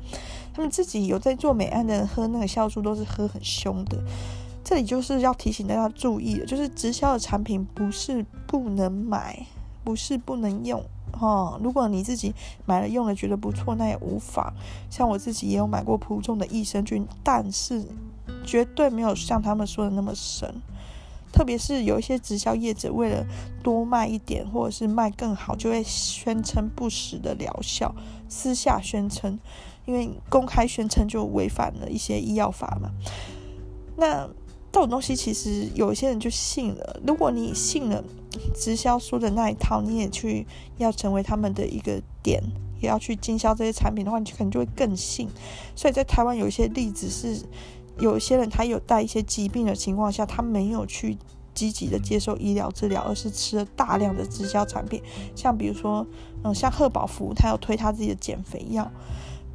[0.54, 3.98] 他们自己有在做美案的人喝那个酵素，都是喝很凶的。
[4.62, 9.44] 这里就是要提醒大家注意的，就是直销的产品不是不能买，
[9.82, 10.80] 不是不能用。
[11.20, 12.32] 哦，如果你自己
[12.64, 14.54] 买了用了觉得不错，那也无妨。
[14.88, 17.84] 像我自己也有买过普通的益生菌，但是
[18.46, 20.54] 绝对没有像他们说的那么神。
[21.32, 23.26] 特别是有一些直销业者为了
[23.62, 27.94] 多卖一点，或者是卖更好，就会宣称不实的疗效，
[28.28, 29.38] 私下宣称，
[29.86, 32.90] 因为公开宣称就违反了一些医药法嘛。
[33.96, 34.28] 那
[34.70, 37.00] 这种东西其实有一些人就信了。
[37.06, 38.02] 如果你信了
[38.54, 40.46] 直销说的那一套，你也去
[40.78, 42.42] 要成为他们的一个点，
[42.80, 45.28] 也要去经销这些产品的话，你可能就会更信。
[45.76, 47.44] 所以在台湾有一些例子是，
[47.98, 51.16] 有些人他有带一些疾病的情况下，他没有去
[51.54, 55.02] 积极的接受医疗治疗，而是吃了大量的直销产品，
[55.34, 56.06] 像比如说，
[56.42, 58.90] 嗯，像贺宝福，他要推他自己的减肥药。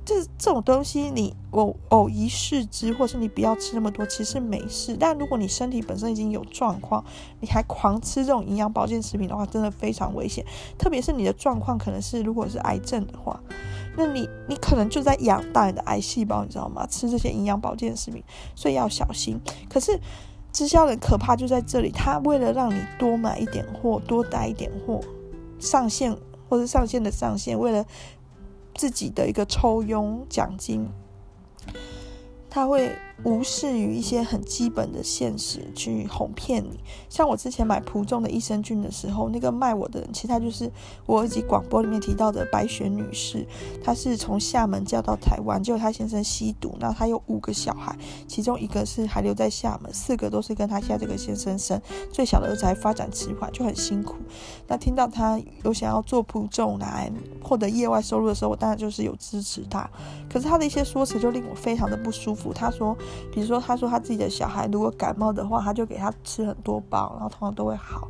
[0.07, 4.95] 这这种东西，你偶偶一试之，或是你不要吃那么多，其实没事。
[4.97, 7.03] 但如果你身体本身已经有状况，
[7.41, 10.45] 你还狂吃这种营养保健食品的话，真的非常危险。
[10.77, 13.37] 特别是你的状况可能是如果是癌症的话，
[13.97, 16.87] 那你你可能就在养大你的癌细胞，你知道吗？
[16.87, 18.23] 吃这些营养保健食品，
[18.55, 19.37] 所以要小心。
[19.69, 19.99] 可是
[20.53, 25.01] 直销人可怕就在这里，他为了让你多买一点货，多带一点货，
[25.59, 26.15] 上线
[26.47, 27.85] 或者上线的上线，为了。
[28.77, 30.87] 自己的一个抽佣奖金，
[32.49, 32.95] 他会。
[33.23, 40.71] 无视于一些很基本的现实去哄骗你，像我之前买普种的益生菌的时候，那个卖我的人，其实他就是
[41.08, 43.45] 我一集广播里面提到的白雪女士，
[43.84, 54.15] 她是从厦门嫁到台湾，结果她先生吸毒，那她有五个小孩，其中一个是还留在厦门，四个都是跟她现在这个先生生，最小的儿子还发展迟缓，就很辛苦。
[54.67, 59.89] 那听到她有想要做普种来获得业外收入的时候，我当然就是有支持她，
[60.32, 62.53] 可是她的一些说辞就令我非常的不舒服。
[62.53, 62.95] 她说。
[63.31, 68.07] 比如说，他说他自己的小孩如果感冒的话，他就给他吃很多包，然后通常都会好。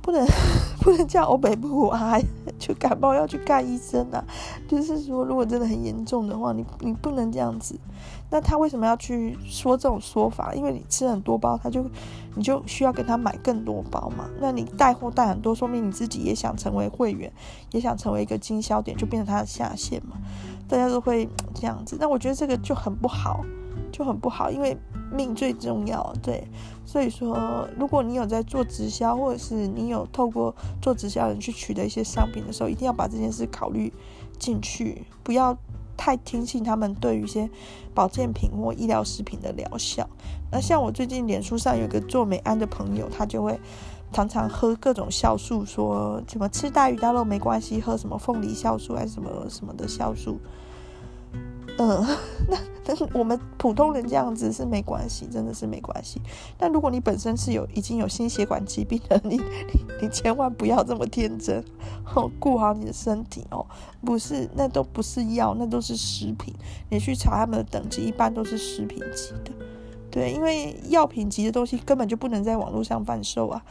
[0.00, 0.24] 不能
[0.80, 2.18] 不能叫欧北部啊，
[2.58, 4.24] 就感冒要去看医生啊。
[4.66, 7.78] 就是说，如果真的很严重的话，你你不能这样子。
[8.30, 10.54] 那他为什么要去说这种说法？
[10.54, 11.84] 因为你吃很多包，他就
[12.36, 14.30] 你就需要跟他买更多包嘛。
[14.40, 17.30] 那你带货带很多，说明你自己也想成为会员，
[17.72, 20.16] 也想成为一个经销点，就变成他的下线嘛。
[20.66, 21.98] 大家都会这样子。
[22.00, 23.44] 那我觉得这个就很不好，
[23.92, 24.76] 就很不好，因为。
[25.10, 26.46] 命最重要，对，
[26.84, 33.90] 所以说，如果你有在做直销，或者是你有透过做直销人去取得一些商品的时候，一定要把这件事考虑
[34.38, 35.56] 进去，不要
[35.96, 37.48] 太听信他们对于一些
[37.94, 40.06] 保健品或医疗食品的疗效。
[40.52, 43.58] 那像我最近脸书上有个做美安的朋友，他就会
[44.12, 50.38] 常常喝各种酵素，说什么吃大鱼大肉没关系，喝什么凤梨酵素还是什么什么的酵素。
[51.78, 52.04] 嗯，
[52.48, 56.20] 那但是我们普通人这样子是没关系，真的是没关系。
[56.56, 61.64] 但如果你本身是有已经有心血管疾病的，你你你千万不要这么天真，
[62.16, 63.64] 哦，顾好你的身体哦。
[64.04, 66.52] 不是，那都不是药，那都是食品。
[66.90, 69.52] 你去查他们的等级，一般都是食品级的。
[70.10, 73.62] 对，因为药品级的东西根本就不能在网络上贩售啊。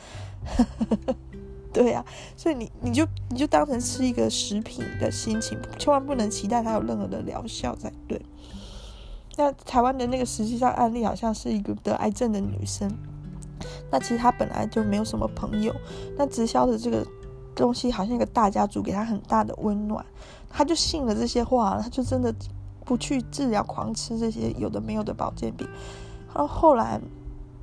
[1.74, 2.04] 对呀、
[2.36, 8.20] 所以你你就你就当成吃一个食品的心情，千万不能期待它有任何的疗效才对。
[9.36, 12.92] 那台湾的那个实际上案例好像是一个得癌症的女生，
[13.92, 15.76] 那其实她本来就没有什么朋友，
[16.18, 17.06] 那直销的这个
[17.56, 20.04] 东西好像一个大家族给她很大的温暖，
[20.50, 22.34] 她就信了这些话，她就真的
[22.84, 25.68] 不去治疗，狂吃这些有的没有的保健品，
[26.34, 27.00] 然后后来。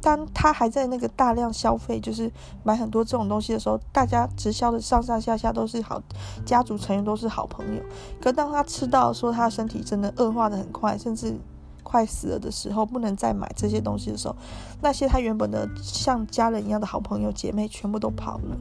[0.04, 2.30] 当他还在那个大量消费，就是
[2.62, 5.98] 买很多这种东西的时候，大家直销的上上下下都是好，
[6.44, 7.82] 家族成员都是好朋友。
[8.20, 11.34] 可当他吃到说他身体真的恶化的很快，甚至
[11.82, 14.36] 快死了的时候，不能再买这些东西的时候，
[14.82, 18.56] 那些他原本的像家人一样的好朋友姐妹全部都跑了。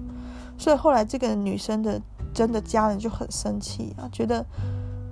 [0.57, 2.01] 所以后来这个女生的
[2.33, 4.45] 真的家人就很生气啊，觉得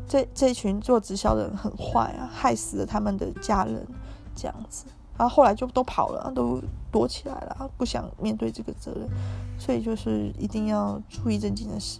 [0.08, 3.86] 这这群做直销的人很坏啊，害死了他们的家人
[4.34, 4.86] 这样子。
[5.22, 6.60] 然后后来就都跑了，都
[6.92, 9.08] 躲起来了，不想面对这个责任，
[9.60, 12.00] 所以就是一定要注意正经的事。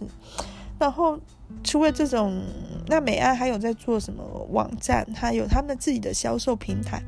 [0.76, 1.16] 然后
[1.62, 2.42] 除了这种，
[2.88, 5.06] 那美安还有在做什么网站？
[5.14, 7.00] 还有他们自己的销售平台。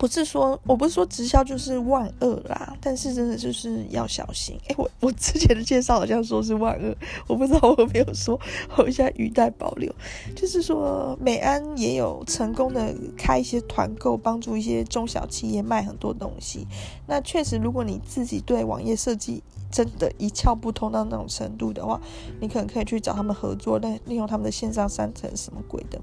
[0.00, 4.58] 不是说，我不是说直销就是万恶啦，但是真的就是要小心。
[4.68, 8.40] 诶，我我之前的介绍好像说是万恶，我不知道我有没有说，
[8.78, 9.94] 我现在语带保留。
[10.34, 16.66] 就是说，美安也有成功的开一些团购，帮助一些中小企业卖很多东西。
[17.06, 22.00] 那确实，如果你自己对网页设计真的一窍不通到那种程度的话，
[22.40, 26.00] 你可能可以去找他们合作，但利用他们的线上商城什么鬼的。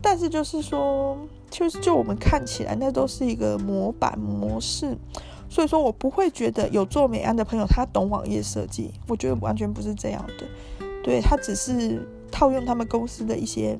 [0.00, 1.18] 但是就是说，
[1.54, 4.98] 就是就我们看起来，那都是一个模板模式，
[5.48, 10.44] 所以说我不会觉得有做美安的朋友他懂网页设计，我觉得完全不是这样的，
[11.04, 13.78] 对，他只是套用他们公司的一些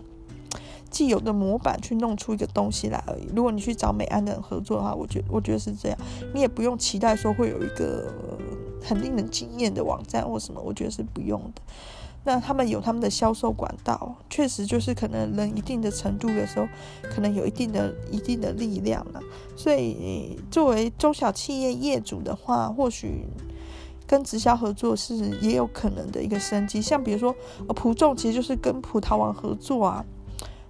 [0.88, 3.26] 既有的模板去弄出一个东西来而已。
[3.34, 5.98] 如果你去找美安的人合作的话，我觉我觉得是这样，
[6.32, 8.14] 你也不用期待说会有一个
[8.80, 11.62] 很令人惊艳的网站或什么，我觉得是不用的。
[12.26, 16.66] 那他们有他们的销售管道，确实就是可能人一定的程度的时候，
[17.14, 19.20] 可能有一定的一定的力量了。
[19.54, 23.26] 所以作为中小企业业主的话，或许
[24.06, 26.80] 跟直销合作是也有可能的一个升级。
[26.80, 27.34] 像比如说，
[27.76, 30.02] 葡众其实就是跟葡萄王合作啊，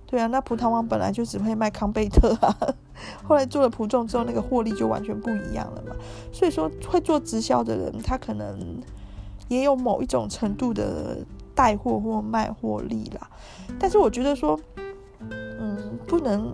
[0.06, 2.74] 对啊，那葡萄王本来就只会卖康贝特啊，
[3.22, 5.94] 后来做了葡众之后，那个获利就完全不一样了嘛。
[6.32, 8.58] 所以说，会做直销的人，他可能
[9.46, 11.18] 也有某一种程度的。
[11.54, 13.30] 带货或卖货力啦，
[13.78, 14.58] 但是我觉得说，
[15.20, 16.52] 嗯，不能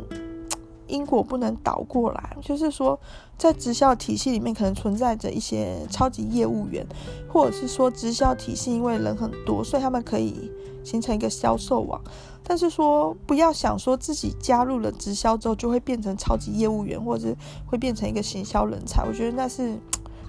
[0.87, 2.99] 因果不能倒过来，就是说，
[3.39, 6.87] 在直销体系里面可能存在着一些超级业务员，
[7.29, 10.51] 或者是说直销体系因为人很多，所以他们可以
[10.85, 12.01] 形成一个销售网，
[12.43, 17.37] 但是说不要想说自己加入了直销之后就会变成超级业务员，或者是
[17.67, 19.79] 会变成一个行销人才，我觉得那是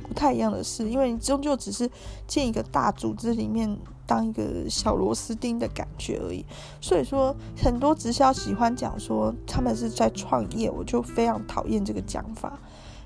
[0.07, 1.89] 不太一样的事，因为你终究只是
[2.27, 3.77] 进一个大组织里面。
[4.11, 6.43] 当一个小螺丝钉的感觉而已，
[6.81, 12.59] 所以说很多直销喜欢讲说他们是在创业，我就非常讨厌这个讲法，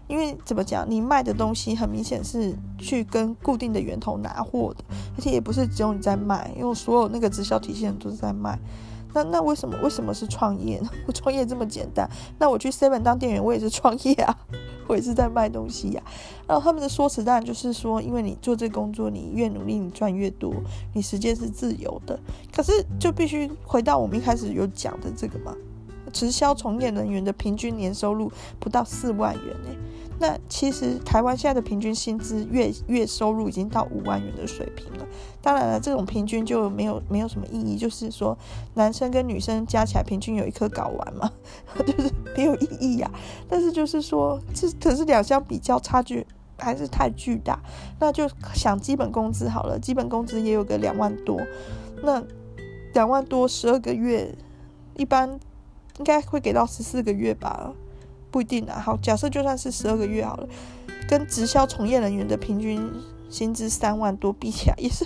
[0.08, 4.84] 因为怎么讲，你卖的东西很明显是去跟固定的源头拿货的，
[5.16, 8.58] 而且也不是只有你在卖，因为所有那个直销体系人都是在卖。
[9.16, 10.90] 那那为什么为什么是创业呢？
[11.08, 12.08] 我创业这么简单，
[12.38, 14.38] 那我去 Seven 当店员，我也是创业啊，
[14.88, 16.04] 我也是在卖东西呀、
[16.46, 20.54] 然后他们的说辞当然就是说，因为你做这工作，你越努力，你赚越多，
[20.94, 22.20] 你时间是自由的。
[22.54, 25.56] 可是就必须回到我们一开始有讲的这个嘛，
[26.12, 29.70] 直销从业人员的平均年收入不到四万元呢。
[30.18, 35.06] 那其实台湾现在的平均薪资月月收入已经到五万元的水平了。
[35.42, 38.38] 当然了，这种平均就没有没有什么意义，就是说
[38.76, 41.32] 男生跟女生加起来平均有一颗睾丸嘛，
[41.86, 43.12] 就是没有意义呀、
[43.48, 46.26] 但是就是说，这可是两相比较差距
[46.58, 47.60] 还是太巨大。
[48.00, 51.40] 那就想基本工资好了，基本工资也有个两万多，
[52.02, 52.24] 那
[52.94, 54.34] 两万多十二个月，
[54.96, 55.30] 一般
[56.00, 57.74] 应该会给到十四个月吧。
[58.36, 60.46] 不一定啊，好，假设就算是十二个月好了，
[61.08, 62.92] 跟直销从业人员的平均
[63.30, 65.06] 薪资三万多比起来，也是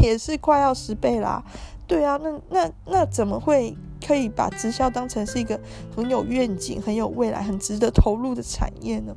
[0.00, 1.42] 也是快要十倍啦。
[1.88, 3.76] 对啊，那那那怎么会
[4.06, 5.58] 可以把直销当成是一个
[5.96, 9.12] 很有愿景、很有未来、很值得投入的产业呢？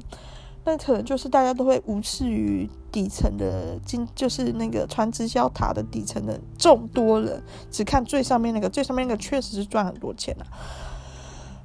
[0.65, 10.49] 那可能就是大家都会无视于底层的经，就是那个传直销塔的底层的众多人，只看最上面那个，最上面那个确实是赚很多钱啊。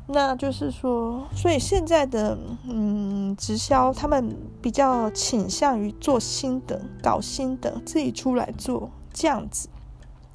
[0.09, 2.39] 那就是说，所以现在的
[2.69, 9.69] 嗯，直销他们比较倾向于做新的、搞新的，自己出来做这样子。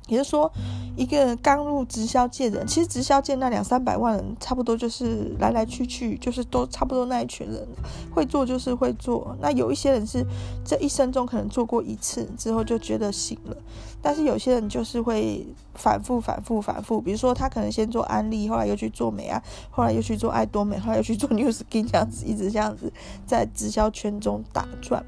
[0.07, 0.51] 也就是说，
[0.97, 7.65] 一个刚入直销界的人，其实直销界那两三百万人，差不多就是来来去去，就是都差不多那一群人，
[8.13, 9.37] 会做就是会做。
[9.39, 10.25] 那有一些人是
[10.65, 13.55] 这一生中可能做过一次之后就觉得行了，
[14.01, 15.45] 但是有些人就是会
[15.75, 16.99] 反复、反复、反复。
[16.99, 22.91] 比如说他可能先做安利，后来又去做美啊，后来又去做爱多美，后来又去做 New Skin，这样子一直这样子
[23.25, 25.05] 在直销圈中打转。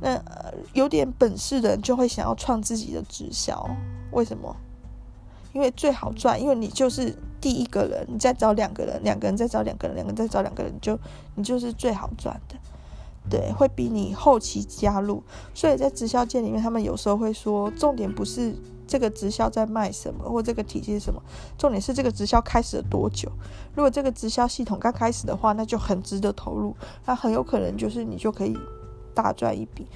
[0.00, 0.22] 那
[0.74, 3.68] 有点本事的人就会想要创自己的直销。
[4.12, 4.54] 为什么？
[5.54, 10.96] 因为最好赚，因为你就是第一个人，你再找两个人，两个人再找两个人，两个人再找两个人，就
[11.34, 12.54] 你就是最好赚的，
[13.30, 15.22] 对，会比你后期加入。
[15.54, 18.54] 所以在直销界里面，他们有时候会说，重点不是
[18.86, 21.22] 这个直销在卖什么，或这个体系是什么，
[21.56, 23.30] 重点是这个直销开始了多久。
[23.74, 26.74] 如果这个直销系统刚开始的话，那就很值得投入，
[27.06, 28.56] 那很有可能就是你就可以
[29.14, 29.86] 大赚一笔。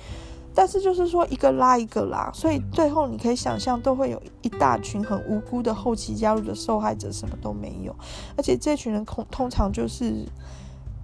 [0.54, 7.96] 但是就是说一个拉一个拉，所以最后你可以想象都会有一大群很无辜的后期加入的受害者，什么都没有。
[8.36, 10.26] 而且这群人通通常就是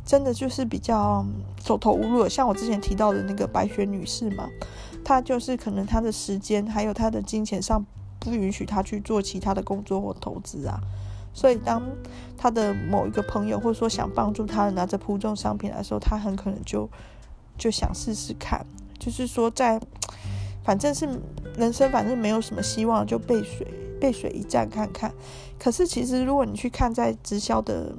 [0.08, 1.22] 真的就是比较
[1.58, 4.48] 走投无路，像我之前提到的那个白雪女士嘛，
[5.04, 7.84] 她就是可能她的时间还有她的金钱上
[8.18, 10.80] 不允许她去做其他的工作或投资啊，
[11.34, 11.82] 所以当
[12.38, 16.88] 她的某一个朋友或者说想帮助她拿着铺中商品来的时候，她很可能就
[17.58, 18.64] 就想试试看。
[18.98, 19.78] 就是说，在
[20.64, 21.06] 反正是
[21.58, 23.66] 人生，反正没有什么希望，就背水
[24.00, 25.12] 背水一战看看。
[25.58, 27.94] 可是其实，如果你去看在直销的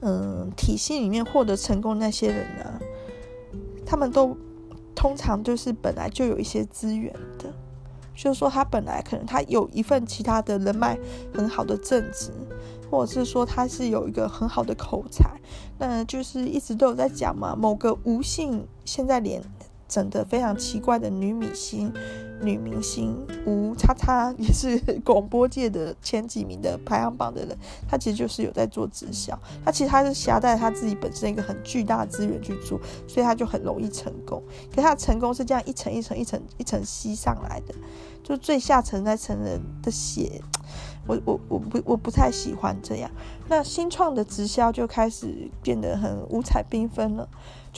[0.00, 2.80] 嗯体系里面获得成功那些人呢，
[3.84, 4.36] 他们都
[4.94, 7.52] 通常就是本来就有一些资源的，
[8.14, 10.98] 就是说他本来可能他有一份其他的人脉
[11.34, 12.30] 很好的正职。
[12.90, 15.38] 或者是说他是有一个很好的口才，
[15.78, 17.54] 那就是一直都有在讲嘛。
[17.54, 19.42] 某个无姓现在脸
[19.86, 21.92] 整得非常奇怪的女明星、
[22.40, 23.16] 女明星
[23.46, 27.56] 吴叉叉 也是 广播界的前几名的排行榜的人，
[27.88, 29.38] 她其实就是有在做直销。
[29.64, 34.42] 她其实她是夹带她自己本身一个很巨大的资源去做，所以她就很容易成功。
[34.70, 37.74] 可是他的成功是这样一层一层一层一层吸上来的，
[38.22, 40.40] 就最下层那层人的血。
[41.06, 43.10] 我我我不我不太喜欢这样，
[43.48, 47.26] 那新创的直销就开始变得很五彩缤纷了。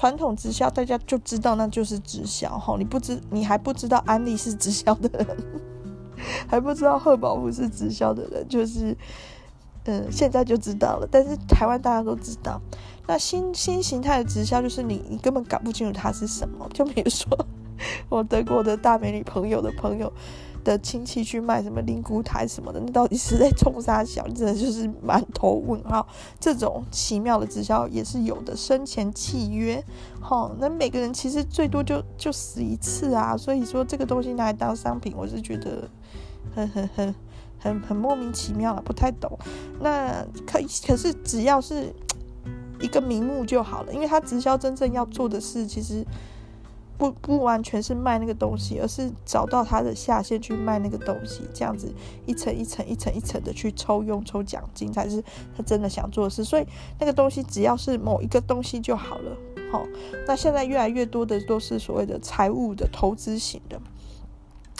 [0.00, 5.36] 传统直销大家就知道那就是直销哈，你不知你还不知道安利是直销的人，
[6.48, 8.96] 还不知道贺宝福是直销的人，就是
[9.84, 11.06] 嗯现在就知道了。
[11.12, 12.58] 但是台湾大家都知道，
[13.06, 16.66] 那新新形态的直销就是你你根本搞不清楚它是什么。
[16.72, 17.28] 就比如说
[18.08, 20.10] 我德国的大美女朋友的朋友。
[20.64, 24.26] 的亲戚去卖什么灵骨台什么的，那到底是在冲啥小？
[24.28, 26.06] 真的就是满头问号。
[26.38, 29.82] 这种奇妙的直销也是有的，生前契约，
[30.22, 33.36] 齁，那每个人其实最多就就死一次啊。
[33.36, 35.88] 所以说这个东西拿来当商品，我是觉得
[36.54, 37.14] 很很很
[37.58, 39.38] 很很莫名其妙了，不太懂。
[39.80, 41.92] 那可，可是只要是
[42.80, 46.04] 一个名目就好了，因为他直销真正要做的事，其实。
[47.00, 51.90] 不不完全是卖那个东西，而是找到他的下线去卖那个东西，这样子
[52.26, 55.24] 一层一层一层一层的去抽佣抽奖金，才是
[55.56, 56.44] 他真的想做的事。
[56.44, 56.66] 所以
[56.98, 59.34] 那个东西只要是某一个东西就好了。
[59.72, 59.82] 好，
[60.26, 63.80] 那现在越来越多的都是所谓的财务的投资型的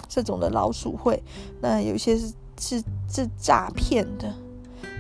[0.07, 1.23] 这种的老鼠会，
[1.63, 4.35] 那有一些是是是诈骗的，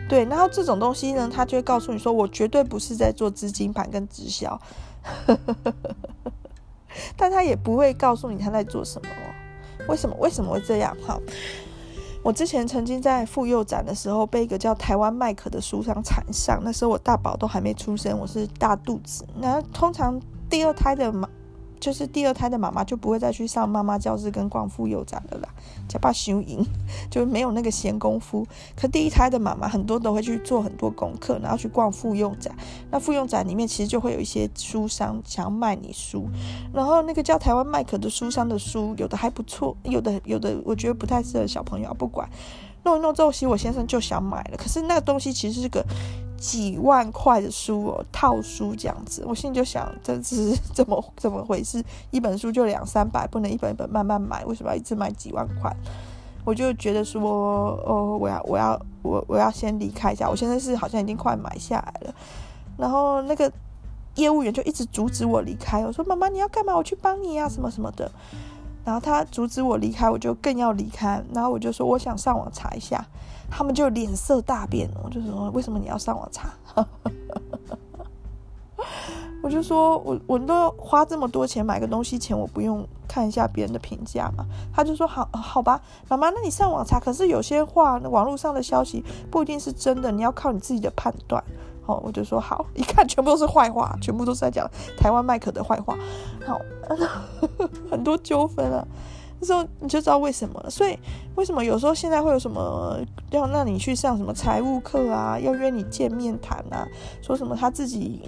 [0.09, 0.25] 对。
[0.25, 4.59] 然后这种东西呢，他就会告诉你说，我绝对不是在做资金盘跟直销。
[7.17, 9.09] 但他也不会告诉你他在做什么，
[9.89, 10.17] 为什么？
[10.19, 10.97] 为什么会这样？
[11.07, 11.19] 哈，
[12.23, 19.27] 我之前曾经在妇幼展的时候被一个叫台湾麦克的书商缠上，那时候我大宝都还没出生，我是大肚子。
[19.35, 21.29] 那通常第二胎的嘛，
[21.81, 25.49] 就是第二胎的妈妈就不会再去上妈妈教室跟逛妇幼展了啦，
[25.89, 26.64] 假爸修营
[27.11, 28.47] 就没有那个闲工夫。
[28.76, 32.55] 可第一胎的妈妈很多都会去做很多功课，然后去逛妇幼展。
[32.91, 36.28] 那妇幼展里面其实就会有一些书商想要卖你书，
[36.72, 42.28] 然后那个叫台湾麦可的书商的书有的还不错，有的有的我觉得不太适合小朋友，不管
[42.85, 44.57] 弄一弄之后，其实我先生就想买了。
[44.57, 45.85] 可是那个东西其实是个。
[46.41, 51.85] 几万块的书哦，套书这样子，我心里就想，这是 怎么怎么回事？
[52.11, 55.70] 一本书就两三百，不能一本一本慢慢买，为什么要一次买几万块？
[56.47, 60.31] 我就觉得说，哦，我要我要我我要先离开一下。
[60.31, 62.14] 我现在是好像已经快买下来了，
[62.78, 63.53] 然后那个
[64.14, 65.85] 业务员就一直阻止我离开。
[65.85, 66.74] 我说：“妈妈，你要干嘛？
[66.74, 68.11] 我去帮你呀，什么什么的。”
[68.85, 71.22] 然后他阻止我离开，我就更要离开。
[71.33, 73.05] 然后我就说：“我想上网查一下。”
[73.53, 76.53] 他们就脸色大变，我就说，为什么你要上网查？
[79.43, 84.47] 我就说我我都花这么多钱买个东西钱，我不用看一下别人的评价嘛？
[84.72, 87.01] 他就说好好吧，妈妈，那你上网查。
[87.01, 91.43] 可是有些话，网络上的消息不一定是真的，你要靠你自己的判断。
[91.99, 95.97] 我就说好，一看全部都是坏话，全部都是在讲台湾麦克的坏话，
[96.47, 96.61] 好，
[97.91, 98.86] 很多纠纷啊。
[99.41, 100.99] 那时候你就知道为什么了，所以
[101.41, 106.86] 为什么有时候现在会有什么要让你去上什么财务课啊，要约你见面谈啊，
[107.22, 108.20] 说什么他自己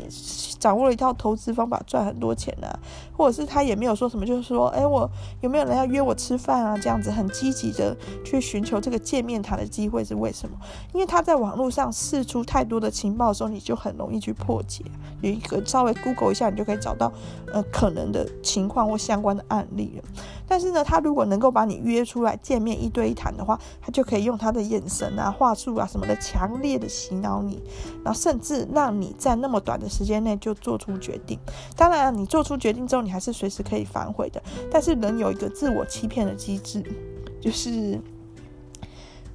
[0.58, 2.72] 掌握了一套投资方法赚很多钱啊，
[3.14, 5.06] 或者是他也没有说什么，就是说，哎，我
[5.42, 6.78] 有没有人要约我吃饭啊？
[6.78, 7.94] 这样子很积极的
[8.24, 10.56] 去寻求这个见面谈的机会是为什么？
[10.94, 14.82] 因为他在网络上释出太多的情报的时候，你就很容易去破解。
[15.20, 17.12] 有一个稍微 Google 一下，你就可以找到
[17.52, 20.04] 呃可能的情况或相关的案例了。
[20.48, 27.62] 但是呢，他如果能够把你约出来见面一对一谈的话，他就可以用他的眼神啊、话术啊什么的，强烈的洗脑你，
[28.04, 31.38] 然后甚至让你在那么短的时间内就做出决定。
[31.76, 34.42] 当然，你做出决定之后，你还是随时可以反悔的。
[34.70, 36.82] 但是人有一个自我欺骗的机制，
[37.40, 38.00] 就是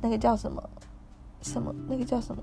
[0.01, 0.61] 那个叫什么
[1.41, 2.41] 什么，那个叫什么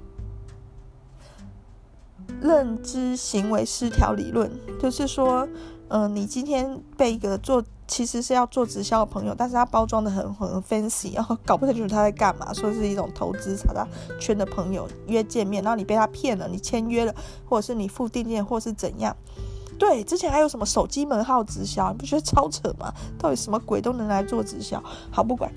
[2.41, 4.51] 认知行为失调理论，
[4.81, 5.49] 就是说，
[5.89, 7.62] 嗯、你今天被一个做。
[7.87, 13.87] 其实是要做直销的朋友，但是他包装的很很 fancy，然后搞不清楚他在干嘛，说是一种投资查他
[14.18, 17.14] 圈的朋友约见面，然后你被他骗了，你签约了，
[17.49, 19.14] 或者是你付定金，或是怎样？
[19.78, 22.93] 对，之前还有什么手机门号直销，你不觉得超扯吗？
[23.18, 24.82] 到底什么鬼都能来做直销？
[25.11, 25.53] 好，不管。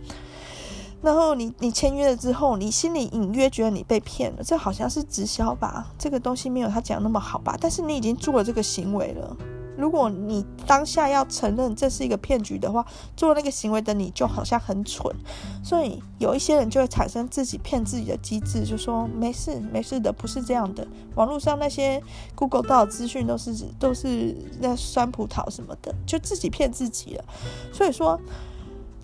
[0.99, 5.86] 然后你你签约了之后，你心里隐约觉得你被骗了，这好像是直销吧？
[5.97, 7.55] 这个东西没有他讲那么好吧？
[7.61, 9.38] 但是你已经做了这个行为了。
[9.78, 15.15] 如果你当下要承认这是一个骗局的话，做那个行为的你就好像很蠢，
[15.63, 20.86] 所以有一些人就会产生自己骗自己的机制，就说没事没事的，不是这样的。
[21.15, 22.01] 网络上那些
[22.36, 27.23] Google 到的资讯都是都是那酸葡萄什么的，就自己骗自己了。
[27.71, 28.19] 所以说，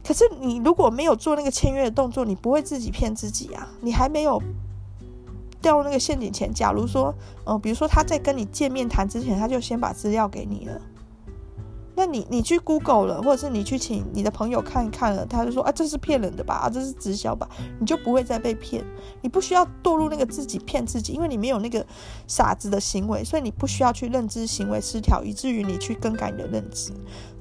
[0.03, 4.41] 可是你如果没有做那个签约的动作，你不会自己骗自己啊，你还没有。
[5.63, 10.79] 掉入那个陷阱前，假如说，呃，比如说他在跟你见面谈之前，他就先把资料给你了，
[11.95, 17.47] 那你你去 Google 了，或者是你去请你的朋友看一看了，他就说啊，这是骗人的吧，啊，这是直销吧，
[17.79, 18.83] 你就不会再被骗，
[19.21, 21.85] 你不需要堕入那个自己骗自己，因为你没有那个
[22.27, 26.91] 傻子的行为，所以你不需要去认知行为失调，以至于你去更改你的认知。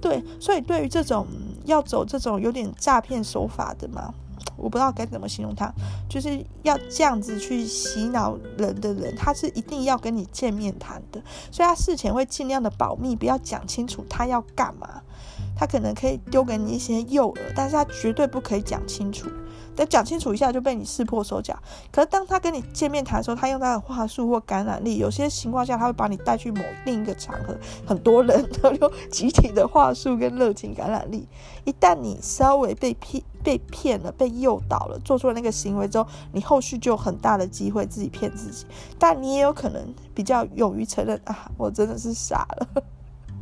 [0.01, 1.27] 对，所以对于这种
[1.65, 4.15] 要走这种有点诈骗手法的嘛。
[4.57, 5.73] 我不知道该怎么形容他，
[6.09, 15.03] 就是要这样子去洗脑人的人，他是一定要跟你见面谈的，所以他事前会尽量的保密，不要讲清楚他要干嘛。
[15.55, 19.29] 他可能可以丢给你一些诱饵，但是他绝对不可以讲清楚。
[19.77, 21.57] 等讲清楚一下就被你识破手脚。
[21.91, 31.29] 可是当他跟你见面谈的时候，他用他的话术或感染力，有些情况下他会把你带去某另一个场合，很多人都用集体的话术跟热情感染力。
[31.65, 38.67] 一旦你稍微被骗、被骗了、被诱导了，做出了那个行为之后，你后续就有很大的机会自己骗自己。
[38.99, 42.83] 但你也有可能比较勇于承认啊，我真的是傻了。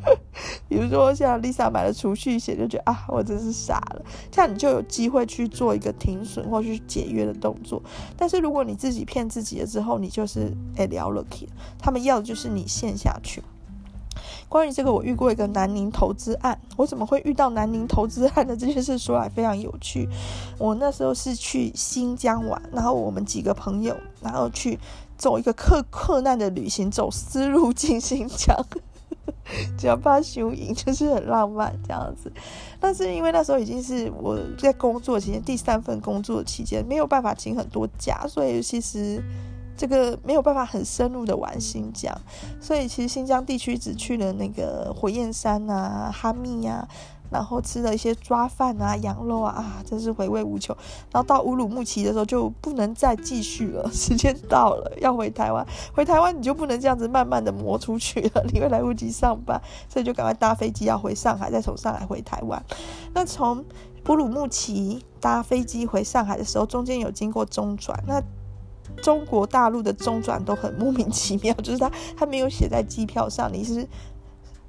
[0.67, 4.03] 比如说，像 Lisa 买了储蓄险，就觉得啊，我真是傻了。
[4.31, 7.83] 这样你就有机会去做一个停损或去解约的动作。
[8.17, 11.47] 但是如果你自己骗自己了之后，你就是哎聊了 k
[11.79, 13.43] 他们要的就是你陷下去。
[14.51, 16.61] 关于这个，我遇过一个南宁投资案。
[16.77, 18.99] 我怎么会遇到南宁投资案的这件事？
[18.99, 20.09] 说来非常有趣。
[20.59, 24.77] 我那时候是去新疆玩，然后我们几个朋友，然后去
[25.17, 28.57] 走一个克克难的旅行，走丝路进新疆。
[29.79, 32.33] 只要怕输赢，就是很浪漫这样子。
[32.81, 39.23] 但是因为那时候已经是我在工作期间第三份工作期间，没有办法请很多假，所以其实
[39.81, 42.15] 这个没有办法很深入的玩新疆。
[42.61, 46.87] 所以其实新疆地区只去了那个火焰山啊、哈密啊。
[47.33, 50.77] 然后吃了一些抓饭啊、羊肉啊，啊，真是回味无穷。
[51.13, 55.65] 然后到乌鲁木齐的时候就不能再继续了， 时间到了要回台湾。
[55.95, 62.61] 回台湾你就不能这样子慢慢的磨出去了，你会来不及上班，所以就赶快搭飞机要回上海，再从上海回台湾。
[63.15, 63.65] 那从
[64.09, 67.97] 乌鲁木齐搭飞机回上海的时候，中间有经过中转。
[68.09, 68.21] 那
[69.03, 73.87] 中国大陆的中转都很莫名其妙，就是他他没有写在机票上，你是。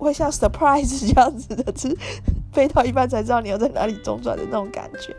[0.03, 1.95] 会像 surprise 这样子的，是
[2.51, 5.15] 飞到一半才知道你要在哪里中转的那种感觉。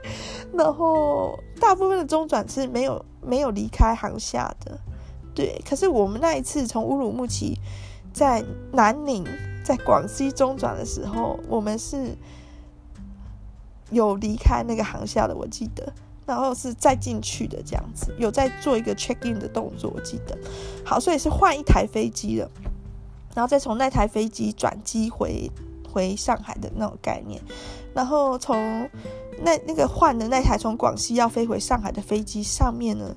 [0.53, 4.77] 然后大部分的中转是没有没有离开航厦的，
[5.37, 5.63] 对。
[5.65, 7.57] 可是我们那一次从乌鲁木齐
[8.13, 9.25] 在南宁
[9.65, 12.19] 在广西中转的时候，我们是
[13.91, 15.93] 有离开那个航厦的，我记得。
[16.33, 20.35] 然后是再进去的这样子，有在做一个 check in 的动作，我记得。
[20.83, 22.51] 好，所以是换一台飞机了。
[23.35, 25.51] 然后再从那台飞机转机回
[25.87, 27.39] 回上海的那种概念，
[27.93, 28.57] 然后从
[29.43, 33.15] 那那个换的那台从广西要飞回上海的飞机上面呢，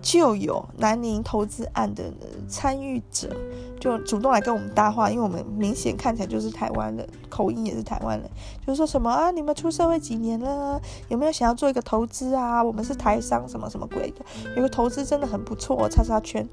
[0.00, 2.04] 就有南宁投资案的
[2.48, 3.34] 参与者，
[3.80, 8.30] 就主动来跟我们搭话，因为我们明显看起来就是台湾人，口音也是台湾人，
[8.66, 10.80] 就是说什么啊，你们出社会几年了？
[11.08, 12.62] 有没有想要做一个投资啊？
[12.62, 14.24] 我们是台商，什么什么鬼的，
[14.56, 16.48] 有个投资真的很不错，叉叉圈。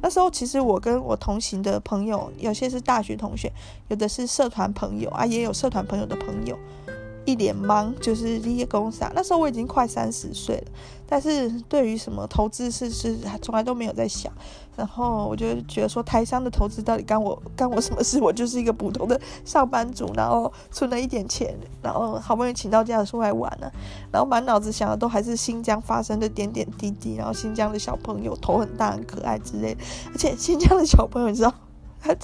[0.00, 3.52] 那时候其实我跟我同行的朋友，有些是大学同学，
[3.88, 6.56] 有的是社团朋友啊，也有社团朋友的朋友，
[7.28, 9.12] 一脸懵，就是这些公司啊。
[9.14, 10.72] 那时候我已经快三十岁了，
[11.06, 14.32] 但是对于什么投资是是从来都没有在想。
[14.74, 18.18] 然后我就觉得说，台商的投资到底干我干我什么事？
[18.22, 23.70] 我就是一个普通的上班族，然后存了一点钱，然后好不容易请到假出来玩了，
[24.10, 31.52] 然后满脑子想的都还是新疆发生的点点滴滴，然后新疆的小朋友头很大很可爱之类的，而且新疆的小朋友你知道，
[32.00, 32.16] 他。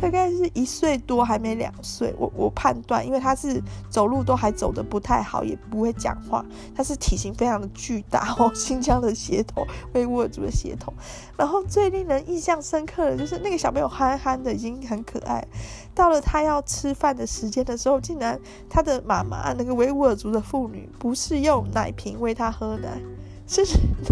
[0.00, 2.14] 大概是一岁多，还没两岁。
[2.18, 6.44] 我我判断，因为他是走路都还走得不太好，也不会讲话。
[6.74, 10.92] 他是体型非常的巨大哦， 新疆的血统，维吾尔族的血统。
[11.36, 15.46] 然后最令人印象深刻的就是那个小朋友憨憨的，已经很可爱。
[15.94, 18.38] 到了他要吃饭的时间的时候，竟然
[18.68, 23.00] 他的妈妈那个维吾尔族的妇女不是用奶瓶喂他喝奶，
[23.46, 23.62] 是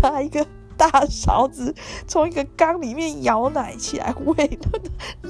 [0.02, 0.46] 拿一个。
[0.78, 1.74] 大勺子
[2.06, 4.58] 从一个缸里面舀奶起来喂，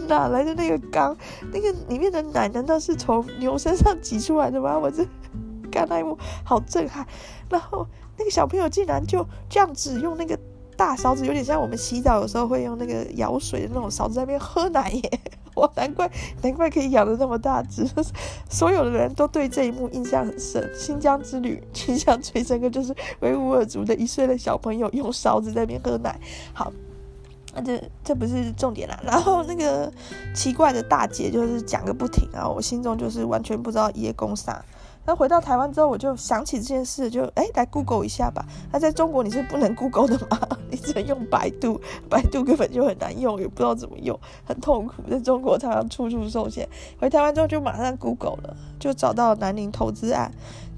[0.06, 1.16] 哪来的那个缸？
[1.50, 4.78] 那个里面的奶难道是从牛身上挤出来的吗？
[4.78, 5.04] 我这
[5.72, 7.06] 看那一幕好震撼。
[7.48, 7.86] 然后
[8.18, 10.38] 那个小朋友竟然就这样子用那个
[10.78, 15.20] 大勺子，有点像我们洗澡有时候会用那个舀水的那种勺子在那边喝奶耶。
[15.56, 16.08] 哇，难怪
[16.40, 17.84] 难怪可以养得那么大只，
[18.48, 20.70] 所有的人都对这一幕印象很深。
[20.72, 26.16] 新疆之旅 印象最深刻就是维吾尔族的一岁的小朋友用勺子在那边喝奶。
[26.52, 26.72] 好，
[27.56, 29.00] 那这这不是重点啦。
[29.02, 29.92] 然后那个
[30.32, 34.64] 奇怪的大姐就是讲个不停啊，我心中就是完全不知道爷公啥。
[35.08, 38.44] 那回到台湾之后，我就想起这件事，就哎，来 Google 一下吧。
[38.70, 40.38] 那在中国你是不能 Google 的吗？
[40.70, 41.80] 你只能用百度，
[42.10, 45.02] 百度根本就很难用，也不知道怎么用，很痛苦。
[45.08, 46.68] 在中国常常处处受限。
[47.00, 50.30] 回台湾之后就马上 Google 了，就找到南宁投资案。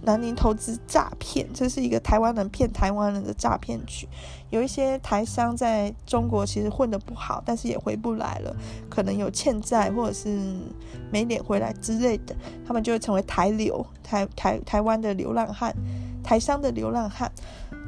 [0.02, 4.08] 南宁投资诈骗，这是一个台湾人骗台湾人的诈骗局。
[4.50, 8.54] 有一些台商在中国其实混得不好，但是也回不来了，
[8.88, 10.38] 可能有欠债或者是
[11.10, 12.36] 没脸回来之类的，
[12.66, 15.74] 他们就会成为台流，台台台湾的流浪汉，
[16.22, 17.30] 台商的流浪汉。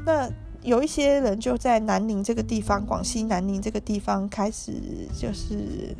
[0.05, 0.29] 那
[0.61, 4.73] 有一些人就在南宁这个地方，广西南宁这个地方开始
[5.17, 5.95] 就是。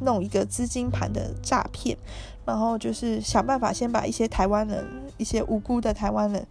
[0.00, 1.96] 弄一个资金盘的诈骗，
[2.44, 4.84] 然后就是想办法先把一些台湾人，
[5.16, 6.44] 一些无辜的台湾人。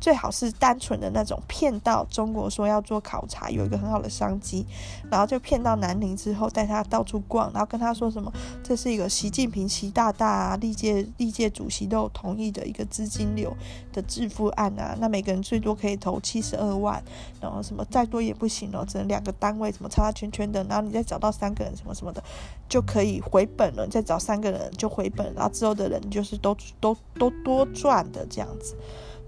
[0.00, 4.64] 最好是单纯的那种骗到中国，说要做考察，有一个很好的商机，
[5.10, 8.32] 然后就骗到南宁之后，带他到处逛，然后跟他说什么，
[8.62, 13.56] 这是一个习近平习大大啊，历届历届主席都有同意的一个资金流
[13.92, 17.02] 的致富案啊，那每个人最多可以投七十二万，
[17.40, 22.22] 然后什么再多也不行哦，只能两个单位，什么叉叉圈圈的，然后你再找到三个人什么什么的，
[22.68, 28.76] 就可以回本了，你再找三个人就回本，然后之后的人就是都都都多赚的这样子。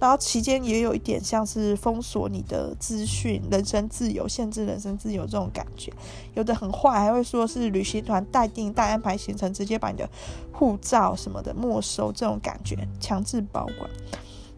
[0.01, 5.93] 然后期间也有一点像是封锁你的资讯、人身自由、限制人身自由这种感觉，
[6.33, 10.09] 有的很坏，还会说是旅行团代订、代安排行程，直接把你的
[10.51, 13.91] 护照什么的没收，这种感觉强制保管，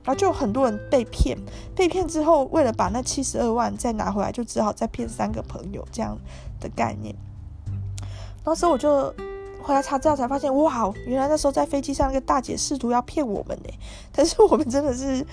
[0.04, 1.36] 然后就很多人被骗，
[1.74, 6.16] 被骗之后为了把那七十二万再拿回来，就只好再骗三个朋友这样
[6.60, 7.12] 的概念。
[8.44, 9.12] 那时我就。
[9.62, 13.70] 后来查资料才发现，哇，原来那时候在飞机上那个大姐试图要骗我们呢，
[14.12, 15.24] 但是我们真的是。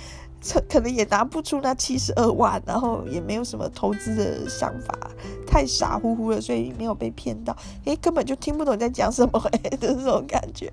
[0.70, 4.98] 可能也拿不出那七十二万，然后也没有什么投资的想法，
[5.46, 7.54] 太傻乎乎了，所以没有被骗到。
[7.84, 10.72] 诶，根本就听不懂你在讲什么，诶， 就是这种感觉，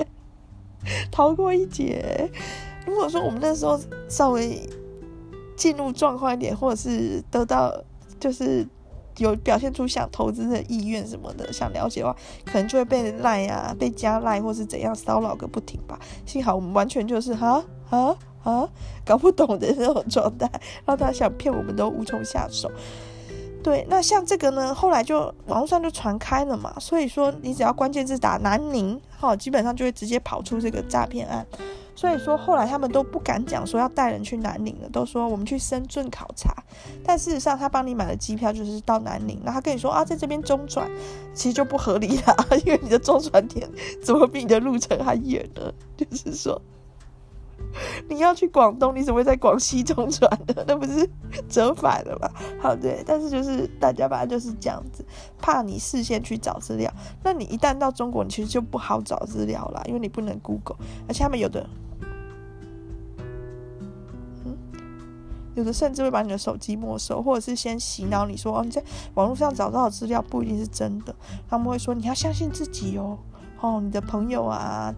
[1.10, 2.30] 逃过一劫。
[2.86, 3.76] 如果说我们那时候
[4.08, 4.70] 稍微
[5.56, 7.76] 进入状况一点，或者是得到
[8.20, 8.64] 就是
[9.18, 15.98] 有表现出想投资的意愿什么的，想了解的话，可能就会被赖啊，被加赖，或是怎样骚扰个不停吧。
[16.24, 18.16] 幸好我们完全就是哈哈。
[18.46, 18.68] 啊，
[19.04, 20.48] 搞不懂的那种状态，
[20.84, 22.70] 让他想骗我们都无从下手。
[23.60, 31.44] 对，那像这个呢，后来就网络上就传开了嘛，所以说你只要关键字打南宁，哈，基本上就会直接跑出这个诈骗案。
[31.96, 36.54] 所以说后来他们都不敢讲说要带人去南宁了，都说我们去深圳考察。
[37.02, 40.88] 但事实上他帮你买的机票就是到南宁，那他跟你说啊，在这边中转，
[41.34, 43.68] 其实就不合理了， 因为你的中转点
[44.02, 45.72] 怎么比你的路程还远呢？
[45.96, 46.60] 就是说。
[48.08, 50.64] 你要去广东，你怎么会在广西中转的？
[50.68, 51.08] 那不是
[51.48, 52.30] 折返了吗？
[52.60, 55.04] 好，对，但是就是大家吧，就是这样子，
[55.38, 56.90] 怕你事先去找资料，
[57.22, 60.76] 那你一旦到中国，你其实就不好找资料了，因为你不能 Google，
[61.06, 61.68] 而且他们有的，
[64.44, 64.56] 嗯，
[65.54, 68.82] 有的甚至会把你的手机没收，或者是先洗脑你说，哦，你在
[69.14, 71.14] 网络上找到的资料不一定是真的，
[71.48, 73.18] 他们会说你要相信自己哦。
[73.60, 74.94] 哦，你的朋友啊、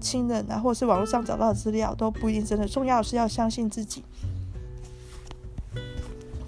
[0.00, 2.66] 亲人啊，或者是网络上找到的资料都不一定真的。
[2.66, 4.02] 重要的是要相信自己。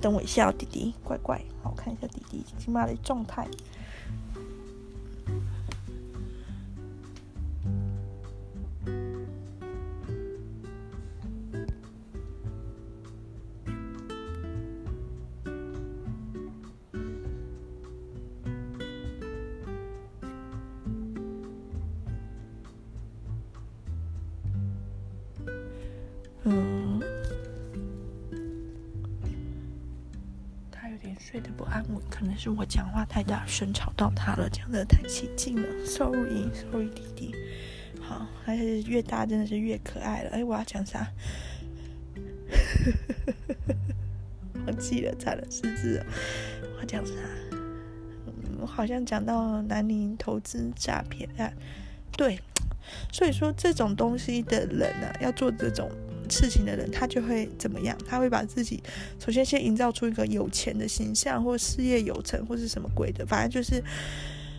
[0.00, 3.46] 等我一下，弟弟，乖乖，好，我看一下弟弟今妈的状态。
[32.20, 35.66] 可能是我讲话太大声吵到他了，讲得太起劲了。
[35.86, 37.34] Sorry，Sorry，弟弟。
[37.98, 40.30] 好，还是越大真的是越可爱了。
[40.32, 41.10] 哎，我要讲啥？
[44.66, 46.04] 忘记了，差了四字。
[46.78, 47.12] 我讲啥？
[48.60, 51.50] 我好像讲到南宁投资诈骗案。
[52.12, 52.38] 对，
[53.10, 55.90] 所以说这种东西的人呢、啊，要做这种。
[56.30, 57.96] 事情的人，他就会怎么样？
[58.06, 58.82] 他会把自己
[59.18, 63.82] 首先先营造出一个有钱的形象，或事业有成，或是什么鬼的，反正就是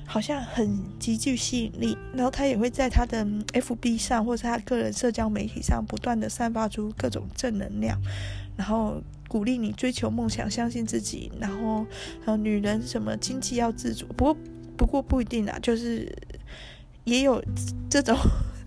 [0.05, 1.97] 好像很极具吸引力。
[2.13, 7.99] 然后他也会在他的 FB 上，或是他个人社交媒体上，不断的散发出各种正能量，
[8.57, 11.31] 然后鼓励你追求梦想，相信自己。
[11.39, 11.85] 然后
[12.25, 14.37] 还有女人什么经济要自主，不过
[14.77, 16.13] 不过不一定啊，就是
[17.05, 17.43] 也有
[17.89, 18.17] 这种。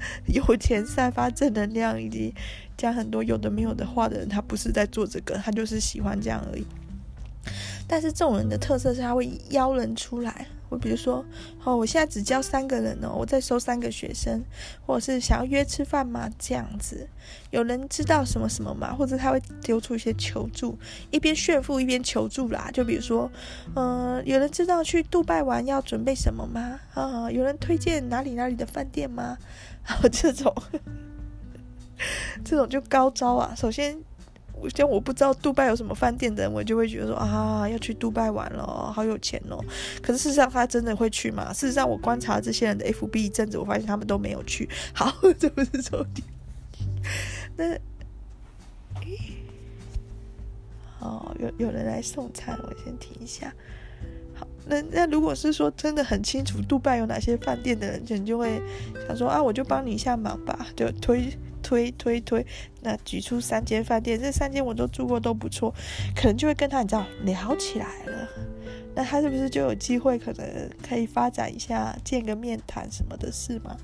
[0.27, 2.35] 有钱散发正能量以及
[2.77, 6.67] 讲很多有的没有的话的人，他不是在做这个，他就是喜欢这样而已。
[7.87, 11.23] 但是这种人的特色是他会邀人出来，我比如说，
[11.63, 14.43] 哦，我现在只教三个人哦，我再收三个学生，
[14.87, 16.27] 或者是想要约吃饭吗？
[16.39, 17.07] 这样子，
[17.51, 18.95] 有人知道什么什么吗？
[18.95, 20.79] 或者他会丢出一些求助，
[21.11, 22.71] 一边炫富一边求助啦。
[22.73, 23.31] 就比如说，
[23.77, 26.81] 嗯、有人知道去杜拜玩要准备什么吗？
[26.95, 29.37] 啊、有人推荐哪里哪里的饭店吗？
[29.87, 30.51] 然后这种，
[32.45, 33.55] 这种就高招啊！
[33.57, 33.97] 首先，
[34.75, 39.59] 像我不知道杜拜有什么饭店的人，我就会觉得说啊，要去杜拜玩了，好有钱哦。
[40.03, 41.53] 可是事实上，他真的会去吗？
[41.53, 44.69] 事实上，我观察这些人的 FB 一阵子，我发现他们都没有去。
[44.95, 46.27] 好， 这不是重点。
[47.57, 47.75] 那，
[51.01, 53.53] 哦，有有人来送餐，我先停一下。
[54.35, 58.61] 好，那那如果是说真的很清楚杜拜有哪些饭店的人，就你就会
[59.07, 61.29] 想说啊，我就帮你一下忙吧，就推
[61.65, 62.47] 推推推，
[62.83, 65.75] 那举出三间饭店，这三间我都住过，都不错，
[66.15, 68.29] 可能就会跟他你知道聊起来了，
[68.95, 73.77] 那他是不是就有机会可能可以发展一下，见个面谈什么的事吗？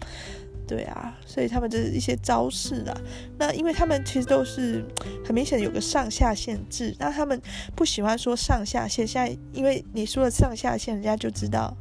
[0.68, 2.96] 对啊，所以他们就是一些招式啊，
[3.36, 4.84] 那因为他们其实都是
[5.24, 7.42] 很明显有个上下限制，那他们
[7.74, 11.76] 不喜欢说上下限，现在因为你说了上下限，人家就知道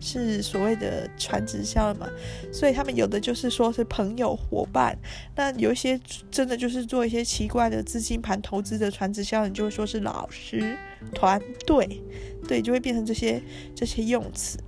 [0.00, 2.08] 是所谓的传直销嘛，
[2.52, 4.96] 所以他们有的就是说是朋友伙伴，
[5.36, 10.76] 那有一些真的就是做一些奇怪的资金盘投资的传直销，你就会说是老师
[11.14, 12.02] 团队，
[12.48, 13.42] 对，就会变成这些
[13.74, 14.58] 这些用词。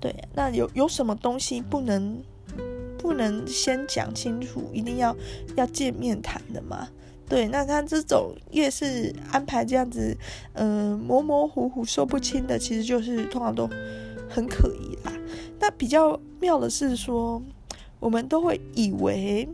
[0.00, 2.22] 对，那有有什么东西不能
[2.98, 5.16] 不能先讲清楚，一定要
[5.56, 6.88] 要见面谈的吗？
[7.28, 10.16] 对，那他这种越是安排这样子，
[10.52, 13.68] 嗯、模模糊糊说不清的，其实就是通常都
[14.28, 15.12] 很可疑啦。
[15.58, 17.42] 那比较妙的是说，
[18.00, 19.48] 我们都会以为。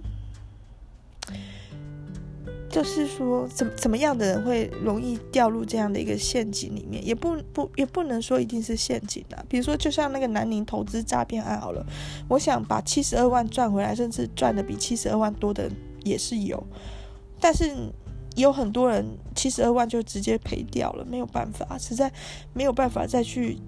[2.72, 7.04] 就是说，怎怎么样的人会容易掉入这样的一个陷阱里面？
[7.04, 9.44] 也不不也不能说一定是陷阱的。
[9.48, 11.84] 比如说，就像那个南宁投资诈骗案好了，
[12.28, 15.68] 我想把七十二万赚回来，甚至赚的比七十二万多的
[16.04, 16.64] 也是有，
[17.40, 17.92] 但是
[18.36, 22.12] 有很多人七十二万就直接赔掉了，没有办法，实在
[22.52, 23.58] 没有办法再去。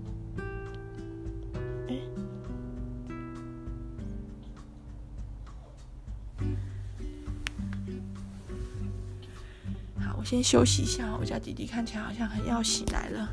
[9.98, 13.28] 好我先休息一下，我家弟弟看起来好像很要醒来了。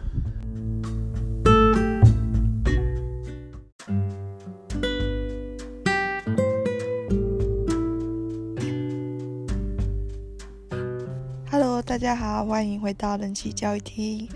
[11.86, 14.28] 大家好，欢迎回到人气教育厅。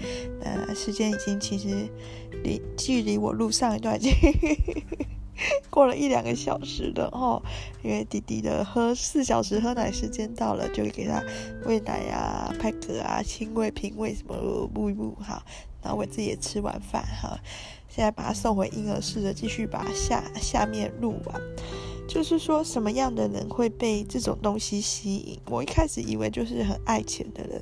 [0.41, 1.89] 呃，时间已经其实
[2.41, 4.13] 离距离我录上一段已经。
[5.69, 7.41] 过了一两个小时了哦，
[7.83, 11.21] 因为弟弟的喝四小时喝奶时间到了，就给他
[11.65, 14.35] 喂奶啊、拍嗝啊、亲喂、品喂什么
[14.75, 15.43] 喂一喂哈，
[15.81, 17.37] 然后我自己也吃完饭哈，
[17.89, 21.41] 现在把他送回婴儿室的，继续把下下面录完。
[22.07, 25.39] 就是说什么样的人会被这种东西吸引？
[25.49, 27.61] 我一开始以为就是很爱钱的人，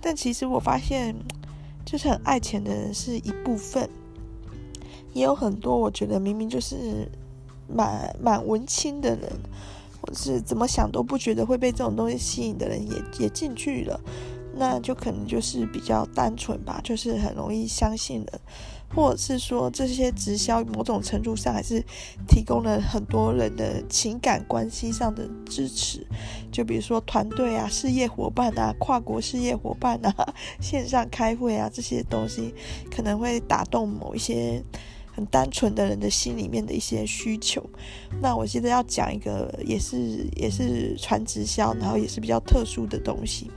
[0.00, 1.14] 但其实我发现，
[1.84, 3.88] 就是很爱钱的人是一部分。
[5.14, 7.10] 也有很多，我觉得明明就是
[7.66, 9.32] 蛮蛮文青的人，
[10.00, 13.98] 或是怎么想都不觉得会被这种东西吸引的人也，也进去了，
[14.54, 18.40] 那就可能就是比较单纯吧，就是很容易相信人，
[18.94, 21.84] 或者是说这些直销某种程度上还是
[22.26, 26.06] 提供了很多人的情感关系上的支持，
[26.50, 32.54] 就比如说团队啊、事业伙伴啊、跨国事业伙伴啊、 线上开会啊这些东西，
[32.90, 34.62] 可能会打动某一些。
[35.10, 37.60] 很单纯的人的心里面的一些需求，
[38.22, 43.50] 那我现在要讲一个，也是也是传直销，然后也是比较特殊的东西。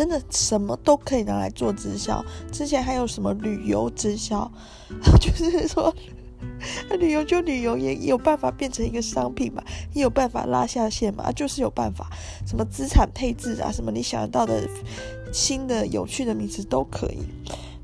[0.00, 2.24] 真的什么都可以拿来做直销。
[2.50, 4.50] 之前还有什么旅游直销，
[5.20, 5.94] 就是说
[6.98, 12.08] 旅游就旅游，也有办法变成一个商品嘛，也有办法拉下线嘛，就是有办法。
[12.46, 14.66] 什么资产配置啊，什么你想得到的
[15.34, 17.18] 新的有趣的名词都可以。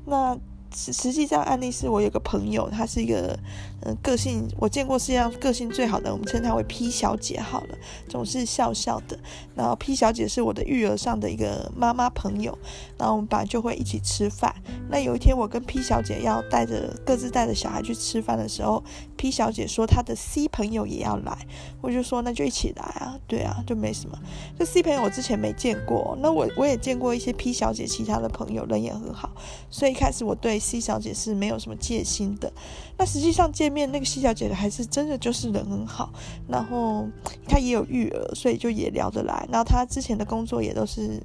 [0.03, 0.35] 那。
[0.75, 3.35] 实实际上，案例是我有个朋友，他是一个
[3.81, 9.17] 嗯个性我见过世界上个性最好的，我们称她为 P 小姐好了，总是笑笑的。
[9.55, 12.55] 然后 P 小姐是我的育儿上的一个妈妈朋友，
[12.97, 14.53] 然后我们本来就会一起吃饭。
[14.89, 18.83] 那有一天我跟 P 小姐要带着各自带着小孩去吃饭的时候
[19.15, 21.37] ，P 小姐说她的 C 朋友也要来，
[21.81, 24.17] 我就说那就一起来啊，对啊，就没什么。
[24.59, 29.31] 这 C 朋友我之前没见过，那我我也见过一些 P 小姐其他的朋友，人也很好，
[29.71, 30.57] 所以一开始我对。
[30.57, 32.51] C 小姐是没有什么戒心的，
[32.97, 36.09] 那实际上戒见面那个西小姐的还是真的就是人很好，
[36.47, 37.05] 然后
[37.49, 39.45] 她也有育儿，所以就也聊得来。
[39.51, 41.21] 然后她之前的工作也都是，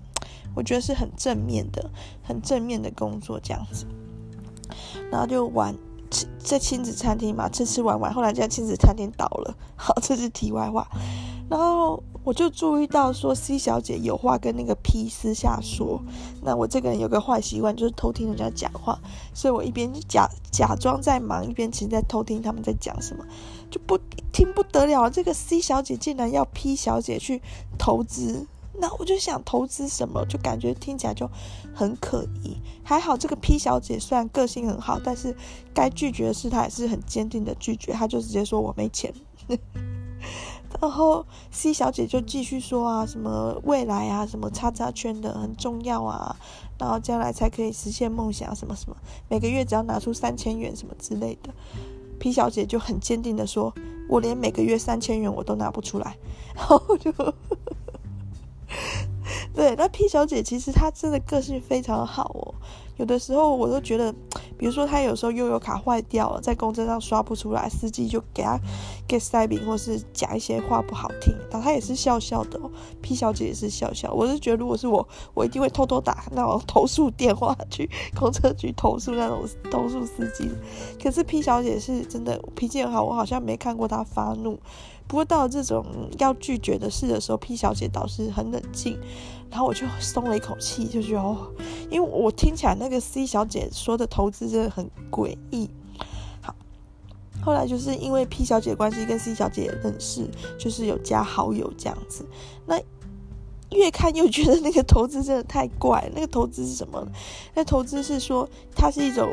[0.53, 1.89] 我觉得是很正面的，
[2.21, 3.87] 很正面的工作这样子。
[5.09, 5.73] 然后就玩
[6.41, 9.57] 在亲子餐厅嘛，吃吃玩玩，后来这家亲子餐厅倒了。
[9.77, 10.89] 好，这是题外话。
[11.49, 16.01] 然后我就注意到说，C 小姐有话跟那个 P 私下说。
[16.41, 18.97] 那我这个人有个坏习惯，就是偷听人家讲话，
[19.35, 23.25] 所以我一边假假装在忙，一边其实在偷听他们在讲什么，
[23.71, 23.99] 就不
[24.33, 25.11] 听不得了。
[25.11, 27.43] 这个 C 小姐竟然要 P 小姐去
[27.77, 31.29] 投资，那我就想投资什么，就感觉听起来就
[31.75, 32.57] 很可疑。
[32.85, 35.37] 还好这个 P 小姐虽然个性很好，但是
[35.75, 39.13] 该拒绝的事她还是很坚定的拒绝，她就直接说我没钱。
[40.81, 46.35] 然后 C 小姐就继续说啊，什么未来啊，什么叉叉圈的很重要啊，
[46.79, 48.97] 然后将来才可以实现梦想，什么什么，
[49.29, 51.53] 每个月只要拿出三千元什么之类的。
[52.19, 53.73] P 小姐就很坚定的说，
[54.09, 56.17] 我连每个月三千元我都拿不出来。
[56.55, 57.13] 然后就，
[59.53, 62.55] 对，那 P 小姐其实她真的个性非常好哦。
[62.97, 64.13] 有的时候我都觉得，
[64.59, 68.59] 比如说他有时候悠游卡坏掉了，在公车上刷不出来，司机就给他
[69.09, 72.71] 给塞饼，或是讲一些话不好听，然后他也是笑笑的哦。
[73.01, 80.51] P 小姐也是笑笑，我是觉得如果是我，我一定会偷偷打那种投诉电话去公车局投诉那种投诉司机。
[81.03, 84.59] 可是 P 小姐是真的脾气很好，我好像没看过她发怒。
[85.09, 85.85] 不过到了这种
[86.19, 88.99] 要拒绝的事的时候，P 小姐倒是很冷静。
[89.53, 91.53] 然后我就松了一口气，就觉得哦，
[91.89, 95.71] 因为我听起来那个 C 小姐说的投资真的很诡异。
[96.41, 96.53] 好，
[97.45, 100.27] 后来就是因为 P 小姐关系跟 C 小姐认识，
[100.59, 102.27] 就是有加好友这样子。
[102.67, 102.81] 那
[103.71, 106.11] 越看又觉得那个投资真的太怪。
[106.15, 107.07] 那个投资是什么？
[107.55, 109.31] 那投资是说它是一种。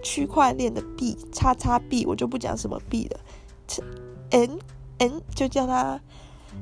[0.00, 3.20] 区块链的币，叉叉币，我就不讲什么币了
[4.30, 4.56] ，N
[4.98, 6.00] N 就叫它。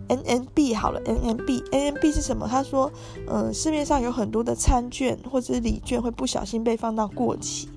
[0.09, 2.47] N N B 好了，N N B N N B 是什么？
[2.49, 2.91] 他说，
[3.29, 7.69] 嗯，市面上有很多的餐券或者礼券会不小心被放到过期，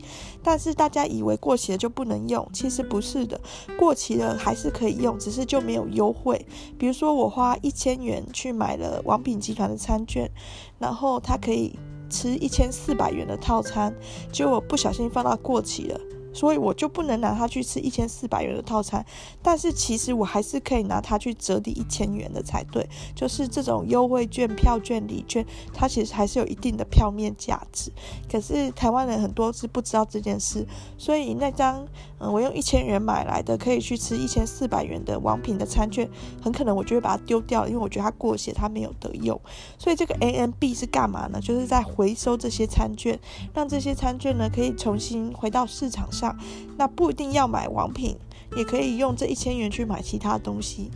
[0.44, 3.40] 但是大家以为过期了就不能用，其实不是的，
[3.78, 6.46] 过期了还是可以用，只是就没有优惠。
[6.78, 10.30] 比如说我花一千元去买了王品集团的餐券，
[10.78, 11.78] 然后它可以
[12.10, 13.94] 吃一千四百元的套餐，
[14.32, 16.00] 结果不小心放到过期了。
[16.34, 19.06] 所以我就不能拿它去吃一千四百元的套餐，
[19.42, 22.88] 但是其实我还是可以拿它去折抵一千元的才对。
[23.16, 27.92] 就是这种优惠券、票券、礼券，它其实还是有一定的票面价值。
[28.32, 30.66] 可是台湾人很多是不知道这件事，
[30.98, 31.88] 所以那张
[32.20, 36.10] 嗯，我用一千元买来的可以去吃一千四百元的王品的餐券，
[36.42, 39.40] 很可能我就会把它丢掉，因为我觉得它过期，它没有得用。
[39.78, 41.40] 所以这个 ANB 是干嘛呢？
[41.40, 43.18] 就是在回收这些餐券，
[43.54, 46.00] 让这些餐券呢可以重新回到市场。
[46.12, 46.36] 上，
[46.76, 48.18] 那不一定要买王品，
[48.58, 50.90] 也可以用这一千元去买其他东西。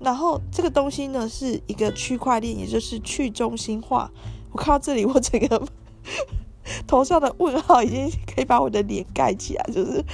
[0.00, 4.10] 然后这个东西呢，是一个区块链，也就是去中心化。
[4.52, 5.62] 我看到这里，我整个
[6.86, 10.04] 头上的问号已经可以把我的脸盖起来，就是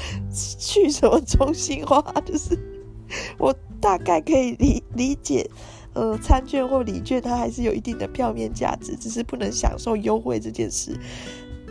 [0.58, 2.58] 去什么中心化，就是
[3.38, 5.48] 我大概可以理理解，
[5.94, 10.98] 呃，餐券或礼券它还是有一定的票面价值，只是不能享受优惠这件事。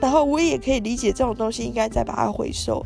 [0.02, 2.86] 然后我也可以理解这种东西应该再把它回收，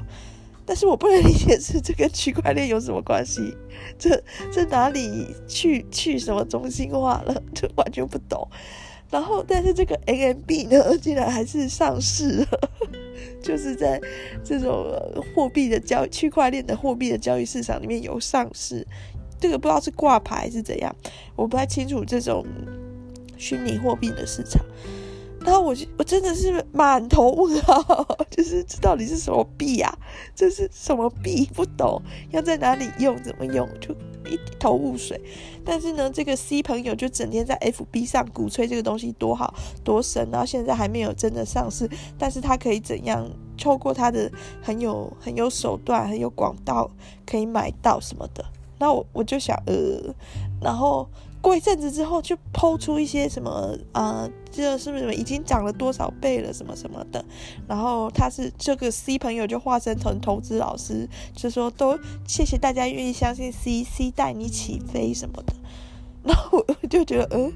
[0.65, 3.55] 但是我不能理解是这跟区块链有什么关系？
[3.99, 7.43] 这这哪里去去什么中心化了？
[7.53, 8.49] 就完全不懂。
[9.13, 12.47] 然后，但是这个 AMB 呢，竟然还是上市了，
[13.43, 14.01] 就是在
[14.43, 14.91] 这种
[15.35, 18.83] 货币的交区块链的货币的交易市场里面有上市。
[19.39, 20.95] 这个不知道是挂牌还是怎样，
[21.35, 22.43] 我不太清楚这种
[23.37, 24.65] 虚拟货币的市场。
[25.45, 29.93] 然后我就我真的是满头问号，就是这到底是什么币呀？
[30.33, 31.45] 这是什么币？
[31.53, 33.21] 不懂，要在哪里用？
[33.21, 33.67] 怎么用？
[33.81, 33.93] 就
[34.25, 35.19] 一头雾水。
[35.65, 44.31] 但是呢，这个 C 朋友就整天在 FB 上鼓吹这个东西多好多神，然后现在还没有真的上市，但是他可以怎样透过他的
[44.61, 46.89] 很有很有手段、很有广道
[47.25, 48.45] 可以买到什么的？
[48.79, 50.13] 那我我就想呃，
[50.61, 51.07] 然后。
[51.43, 57.23] 过一阵子之后，就抛出一些什么呃，这、是不是已经涨了多少倍了，什么什么的。
[57.67, 65.53] 然后他是这个 C 朋友就化身成投资老师，就说都谢谢大家愿意相信 C，C 带你起飞什么的。
[66.23, 67.51] 然后我就觉得，嗯。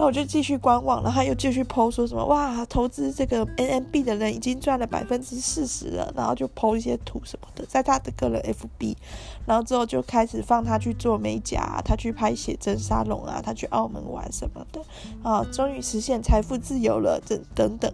[0.00, 8.96] 那我就继续观望，然后他又继续 po 说什么哇，投资这个 NMB 的人已经赚了百分之四十了，然后就 po 一些图什么的，在他的个人 FB，
[9.44, 14.80] 然后之后就开始放他去做美甲，他去拍写真沙龙啊，他去澳门玩什么的
[15.22, 17.92] 啊，终于实现财富自由了，等等等。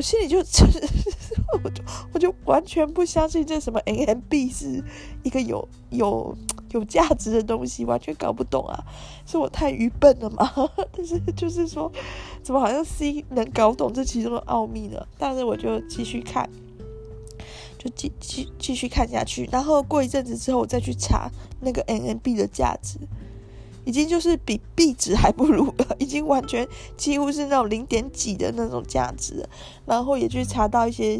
[0.00, 0.38] 我心里就，
[1.62, 1.84] 我就
[2.14, 4.82] 我就完全不相信这什么 NMB 是
[5.22, 6.34] 一个有有
[6.70, 8.82] 有价值的东西，完全搞不懂啊！
[9.26, 10.50] 是我太愚笨了吗？
[10.96, 11.92] 但是就是说，
[12.42, 15.06] 怎么好像 C 能搞懂这其中的奥秘呢？
[15.18, 16.48] 但是我就继续看，
[17.76, 21.30] 就继继继续看下去，然后过一阵子之后，我再去查
[21.60, 22.96] 那个 NMB 的价值。
[23.90, 26.64] 已经就是比币值还不如了， 已经完全
[26.96, 29.44] 几乎是那种零点几的那种价值。
[29.84, 31.18] 然后也去查到一些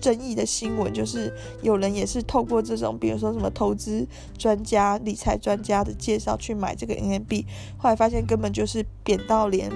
[0.00, 4.04] 争议的新闻，就是有人也是透过这种，比如说什么投资
[4.36, 7.44] 专家、理财专家的介绍去买这个 NMB，
[7.76, 9.70] 后来发现根本就是贬到连。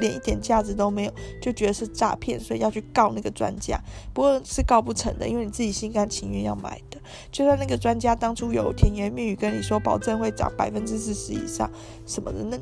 [0.00, 1.12] 连一点价值都没有，
[1.42, 3.76] 就觉得是诈骗，所以要去告那个专家。
[4.14, 6.80] 不过是告不成的，因为你自己心甘情愿要买。
[7.30, 11.70] 就算那个专家当初有甜言蜜语跟你说保证会涨百分之四十以上
[12.06, 12.58] 什么的，那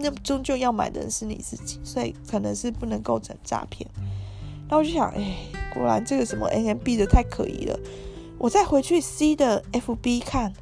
[0.00, 3.88] 那终究要买的人是你自己，所以可能是不能构成诈骗。
[4.68, 5.36] 然后我就想，哎，
[5.72, 7.78] 果然这个什么 NMB 的太可疑了。
[8.38, 10.52] 我再回去 C 的 FB 看。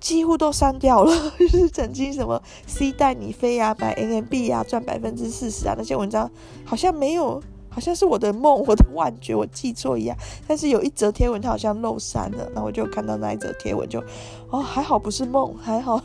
[0.00, 6.28] 几乎都删掉了， 就是曾经什么 C 带你飞啊，买 NMB 啊，赚百分之四十啊，那些文章
[6.64, 7.40] 好像没有，
[7.72, 10.16] 好像是我的梦，我的 幻觉，我记错一样。
[10.46, 14.06] 但是有一则贴文，它好像漏删了，那我就看到那一则贴文就，就
[14.50, 16.00] 哦，还好不是梦，还好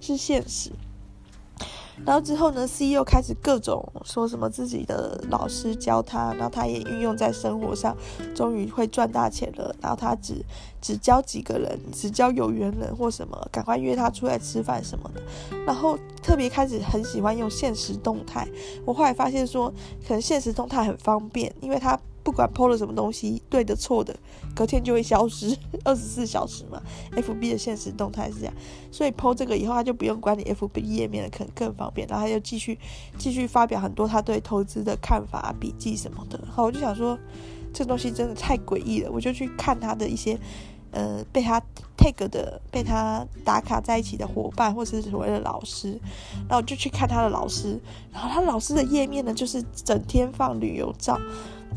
[0.00, 0.70] 是现实。
[2.04, 7.96] 然后之后呢，C 又开始各种说什么自己的老师教他，然后他也运用在生活上，
[8.34, 9.74] 终于会赚大钱了。
[9.80, 10.44] 然后他只
[10.80, 15.22] 只教几个人，只教有缘人或什么，赶快约他出来吃饭什么的。
[15.66, 18.48] 然后特别开始很喜欢用现实动态。
[18.84, 19.72] 我后来发现说，
[20.06, 21.98] 可能现实动态很方便，因为他。
[22.22, 24.14] 不管 PO 了什么东西，对的错的，
[24.54, 26.80] 隔天就会消失，二十四小时嘛。
[27.12, 28.54] FB 的现实动态是这样，
[28.90, 32.06] 所以 PO 这个以后，他就不用管理 FB 页面了，可能更方便。
[32.08, 32.78] 然后他就继续
[33.18, 36.38] 继续发表很多他对投资的看法、笔记什么的。
[36.50, 37.18] 好，我就想说，
[37.72, 40.38] 这东西真的太诡异了，我就去看他的一些。
[40.94, 41.58] 呃，被他
[41.96, 45.92] tag 的，被他打卡在一起的伙伴，或者是所谓的老师，
[46.46, 47.80] 然后我就去看他的老师，
[48.12, 51.18] 然后他老师的页面呢，就是整天放旅游照，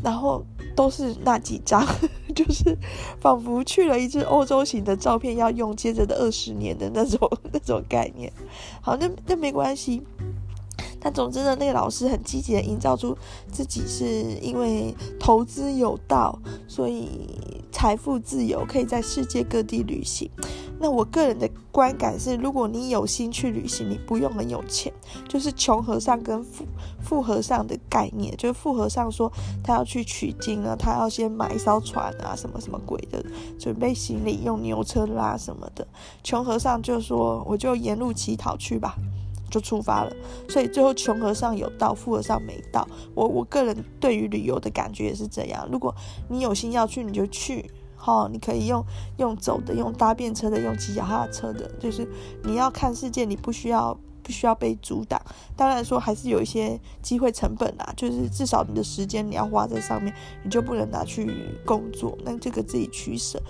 [0.02, 0.44] 然后
[0.74, 1.84] 都是那几张，
[2.34, 2.76] 就是
[3.20, 8.32] 仿佛去了一次欧洲型的照片要用接着的二十年的那种 那种概念。
[8.80, 10.02] 好，那那没关系。
[11.06, 13.16] 但总之呢，那个老师很积极的营造出
[13.52, 14.04] 自己是
[14.42, 16.36] 因为投资有道，
[16.66, 17.30] 所以
[17.70, 20.28] 财富自由，可以在世界各地旅行。
[20.80, 24.92] 那我个人的观感是，如果你有心去旅行，你不用很有钱，
[25.28, 26.64] 就是穷和尚跟富
[27.00, 28.36] 富和尚的概念。
[28.36, 29.32] 就是富和尚说
[29.62, 33.24] 他要去取经啊，他要先买一艘船啊，什么什么鬼的，
[33.60, 35.86] 准备行李用牛车拉什么的。
[36.24, 38.96] 穷和尚就说我就沿路乞讨去吧。
[39.50, 40.12] 就出发了，
[40.48, 42.86] 所以最后穷和尚有道，富和尚没道。
[43.14, 45.68] 我我个人对于旅游的感觉也是这样。
[45.70, 45.94] 如果
[46.28, 48.84] 你有心要去，你就去，好，你可以用
[49.18, 52.06] 用走的，用搭便车的，用骑脚踏车的，就是
[52.42, 55.20] 你要看世界，你不需要不需要被阻挡。
[55.56, 63.40] 当然说还是有一些机会成本啊，就是至少你的时间你要花在上面，你就不能拿去工作，那这个自己取舍。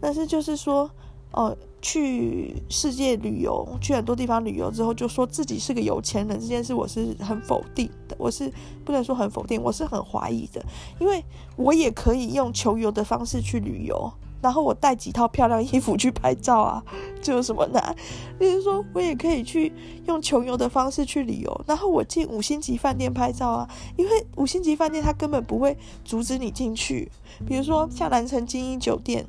[0.00, 0.90] 但是就是说。
[1.32, 8.16] 哦，去世界旅游，去很多地方旅游之后，就说自己是个有钱人这件事，我是很否定的。
[8.18, 8.52] 我是
[8.84, 10.60] 不能说很否定，我是很怀疑的，
[10.98, 11.24] 因为
[11.56, 14.12] 我也可以用穷游的方式去旅游，
[14.42, 16.82] 然后我带几套漂亮衣服去拍照啊，
[17.22, 17.94] 这有什么难？
[18.40, 19.72] 就是说我也可以去
[20.06, 27.08] 用穷游的方式去旅游，然后我进五星级饭店拍照啊，因为五星级饭店它根本不会阻止你进去，
[27.46, 29.24] 比如说像兰城精英酒店。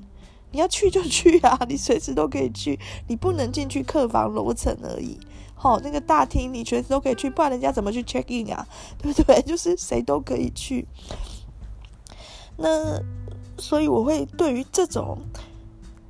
[0.51, 5.17] 你要去就去啊，你随时都可以去，你不能进去客房楼层而已。
[5.55, 8.67] 好，那个大厅你随时都可以去，不然人家怎么去 check in 啊？
[8.97, 9.41] 对不对？
[9.43, 10.87] 就是谁都可以去。
[12.57, 12.99] 那
[13.57, 15.17] 所以我会对于这种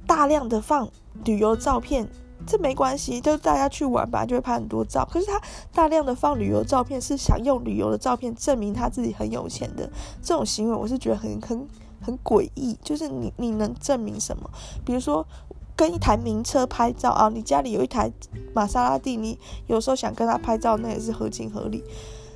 [0.08, 0.90] 大量的放
[1.26, 2.10] 旅游照片，
[2.48, 5.06] 这没关系，就大家去玩吧，就会拍很多照。
[5.12, 5.42] 可是他
[5.74, 9.90] 大量的放旅游照片，是想用旅游的照片证明他自己很有钱的
[10.22, 11.68] 这种行为，我是觉得很很。
[12.02, 14.50] 很诡异，就是你你能证明什么？
[14.84, 15.26] 比如说
[15.76, 18.12] 跟一台名车拍照啊，你家里有一台
[18.54, 19.38] 玛莎拉蒂，你
[19.68, 21.84] 有时候想跟他拍照，那也是合情合理。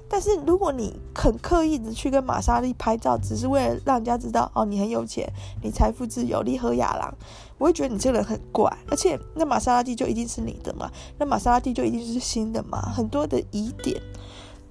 [0.08, 5.28] 但是如果你很刻意的去跟玛莎拉蒂拍照，只是为了让人家知道哦，你很有钱，
[5.64, 7.12] 你财富自由，你和雅郎，
[7.58, 8.72] 我会觉得你这个人很怪。
[8.88, 10.92] 而且那玛莎拉蒂就一定是你的吗？
[11.18, 12.80] 那玛莎拉蒂就一定是新的吗？
[12.96, 14.00] 很多的疑点。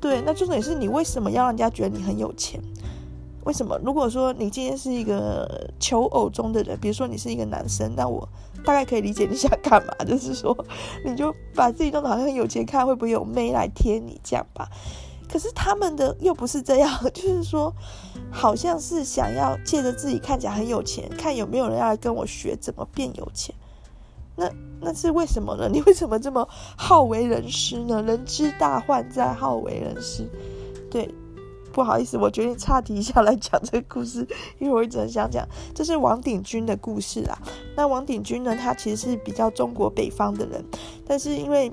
[0.01, 2.63] 对，那重点是你为什么要让人家觉得你很有钱？
[3.45, 3.79] 为什么？
[3.85, 8.27] 如果说你今天是一个求偶中的人，比如说你是一个男生，那我
[8.65, 10.57] 大概可以理解你想干嘛，就是说
[11.05, 14.69] 你就把自己弄得好像有钱，看会不会有妹来贴你这样吧。
[15.31, 17.73] 可是他们的又不是这样，就是说
[18.31, 23.55] 好像是想要借着自己看起来很有钱，看有没有人要来跟我学怎么变有钱。
[24.37, 25.69] 那那是为什么呢？
[25.73, 28.03] 你为什么这么好为人师呢？
[28.03, 30.29] 人之大患在好为人师，
[30.91, 31.13] 对。
[31.75, 34.27] 不好意思，我决定岔题一下来讲这个故事，
[34.61, 35.45] 因为我一直很想讲，
[35.75, 37.37] 这是王鼎钧的故事啊。
[37.77, 40.65] 那王鼎钧呢，他其实是比较中国北方的人，
[41.05, 41.73] 但是因为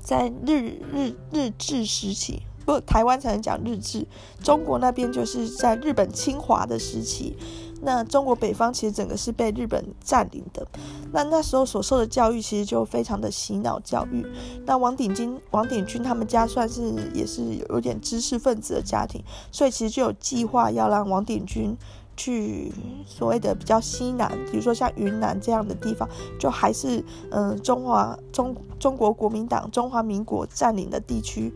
[0.00, 4.06] 在日日日治时期，不，台湾才能讲日治，
[4.42, 7.36] 中国那边就是在日本侵华的时期。
[7.82, 10.66] 那中国北方其实整个是被日本占领的，
[11.12, 14.24] 那那时候所受的教育其实就非常的洗脑教育。
[14.66, 21.76] 那王鼎金、王鼎钧他们家算是也是有点知识分子的家庭，所以其实就有计划要让王鼎钧
[22.16, 22.70] 去
[23.06, 26.06] 所谓的比较西南，比如说像云南这样的地方，
[26.38, 31.50] 就还是嗯、中华中中国国民党中华民国占领的地区，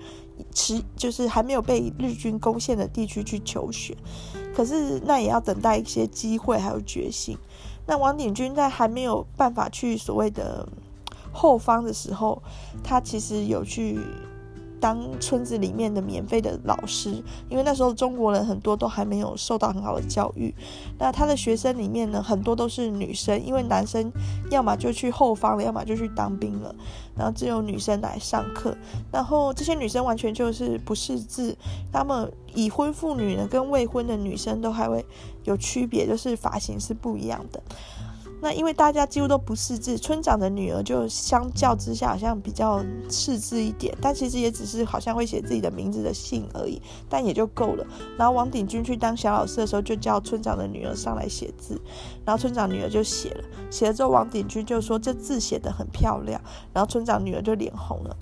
[0.54, 3.94] 持就是还没有被日军攻陷的地区去求学。
[4.54, 7.36] 可是那也要等待一些机会，还有决心。
[7.86, 10.68] 那王鼎钧在还没有办法去所谓的
[11.32, 12.42] 后方的时候，
[12.82, 13.98] 他其实有去。
[14.84, 17.10] 当村子里面的免费的老师，
[17.48, 20.54] 因为那时候中国人很多都还没有受到很好的教育，
[20.98, 24.12] 那他的学生里面呢，很多都是女生，因为男生
[24.50, 26.74] 要么就去后方了，要么就去当兵了，
[27.16, 28.76] 然后只有女生来上课，
[29.10, 31.56] 然后这些女生完全就是不识字，
[31.90, 35.02] 那么已婚妇女呢，跟未婚的女生都还会
[35.44, 37.62] 有区别，就是发型是不一样的。
[38.44, 47.86] 那因为大家几乎都不识字，村长的女儿就相较之下好像比较识字一点，但其实也只是好像会写自己的名字的姓而已，但也就够了。
[48.18, 51.80] 然后王鼎钧去当小老师的时候，就叫村长的女儿上来写字，
[52.22, 56.38] 然后村长女儿就写了，写了之后王鼎钧就说这字写得很漂亮，
[56.74, 58.14] 然后村长女儿就脸红了。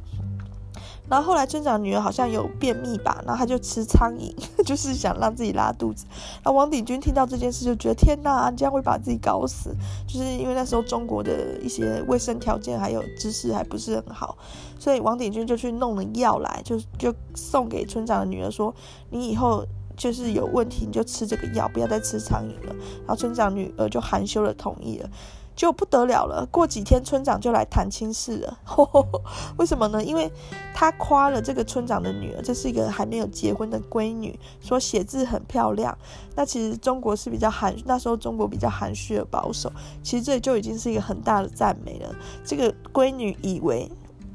[1.09, 4.33] 然后后来村长女儿好像有便秘吧，然后他就吃苍蝇，
[4.65, 6.07] 就是想让自己拉肚子。
[6.37, 9.75] 然后王鼎钧听到这件事就觉得天哪，你这样会把自己搞死，
[10.07, 14.39] 就是因为那时候中国的一些卫生条件还有知识还不是很好，
[14.79, 18.75] 所以王鼎钧就去弄了药来，就就送给村长的女儿说，
[19.11, 19.67] 你以后
[19.97, 22.75] 就是有问题你就吃这个药，不要再吃苍蝇了。
[23.01, 25.11] 然后村长女儿就含羞的同意了。
[25.55, 28.59] 就不得了了，过几天村长就来谈亲事了。
[28.65, 29.23] 呵呵，
[29.57, 30.03] 为什么呢？
[30.03, 30.31] 因为
[30.75, 35.97] 他夸了这个村长的女儿，这是一个还没有结婚的闺女，说写字很漂亮。
[36.35, 39.71] 那其实中国是比较含，那时候中国比较含蓄而保守，
[40.03, 42.15] 其实这就已经是一个很大的赞美了。
[42.45, 43.91] 这个闺女以为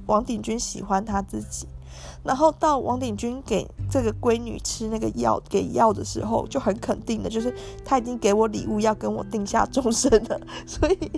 [0.06, 1.68] 王鼎钧喜欢她自己。
[2.24, 7.54] 然后到王鼎钧给这个闺女吃那个药，给药的时候就很肯定的，就是
[7.86, 10.40] 他已经给我礼物，要跟我定下终身了。
[10.68, 11.12] 所以，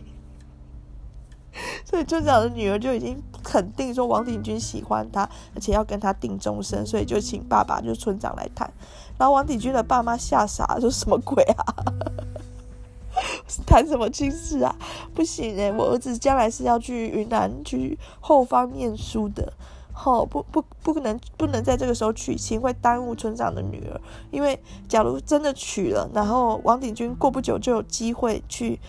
[1.84, 8.72] 所以村长的女儿就已经肯定说王鼎钧喜欢他，而且要跟他定终身，所以就请爸爸，就是村长来谈。
[9.18, 11.66] 然后王鼎钧的爸妈吓傻，说什么鬼啊？
[13.66, 14.74] 谈什么亲事啊？
[15.14, 19.52] 不行诶，我儿子将来是要去云南去后方念书的。
[20.04, 24.00] 哦，不不不能不能在这个时候娶亲，会耽误村长的女儿。
[24.32, 24.58] 因为
[24.88, 28.80] 假如真的娶了，然后王鼎君过不久就有机会去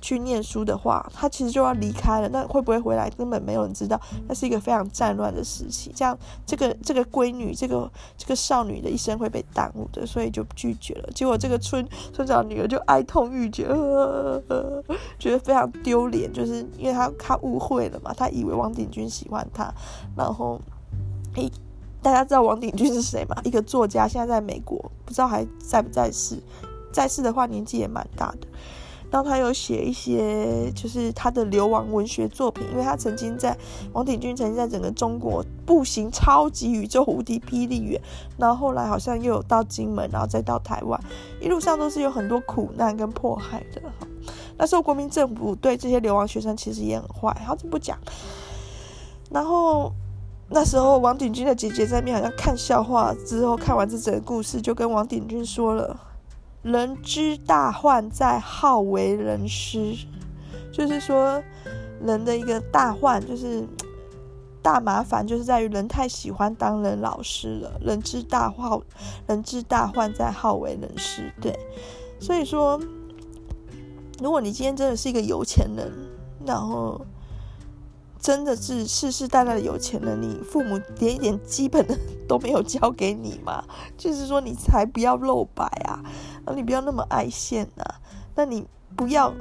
[0.00, 2.28] 去念书的话，他其实就要离开了。
[2.28, 4.00] 那会不会回来，根本没有人知道。
[4.26, 11.10] 那是一个非常战乱的时期，这样这个这个闺女，这个这个少女的一生会被耽误的，所以就拒绝了。
[11.14, 14.84] 结果这个村村长女儿就哀痛欲绝，呵呵，
[15.18, 19.72] 觉得非常丢脸，就是因为她她误会了嘛，她以为王鼎钧喜欢她，
[20.16, 20.60] 然后。
[21.36, 21.48] 诶，
[22.02, 23.36] 大家知道王鼎钧是谁吗？
[23.44, 26.36] 一个作家，现在在美国，不知道还在不在世。
[26.90, 28.48] 在世的话，年纪也蛮大的。
[29.10, 33.56] 然后他有写一些，就是他的流亡文学作品，因为他曾经在
[33.92, 38.00] 王鼎钧曾经在整个中国步行超级宇宙无敌霹雳远，
[38.38, 41.00] 然后后来好像又有到金门，然后再到台湾，
[41.40, 43.82] 一路上都是有很多苦难跟迫害的。
[44.56, 47.98] 那时候国民政府对这些流亡学生其实也很坏，好，这不讲。
[49.30, 49.92] 然后。
[50.52, 55.96] 那时候，王鼎钧的姐姐在那边好像看笑话，之后看完这整个故事，就跟王鼎钧说了
[56.62, 59.96] ：“人之大患在好为人师，
[60.72, 61.42] 就是说，
[62.02, 63.66] 人的一个大患就是
[64.60, 67.80] 大麻烦，就是在于人太喜欢当人老师了。
[67.80, 68.78] 人之大患，
[69.26, 71.32] 人之大患在好为人师。
[71.40, 71.58] 对，
[72.18, 72.78] 所以说，
[74.22, 75.92] 如果你今天真的是一个有钱人，
[76.44, 77.00] 然后。
[78.22, 83.64] 真的是世世代代的有钱人，你父母连一点基本的 都没有教给你吗？
[83.96, 86.04] 就是说你才不要露白啊，
[86.50, 88.00] 然后你不要那么爱现啊，
[88.34, 88.66] 那你
[88.96, 89.32] 不要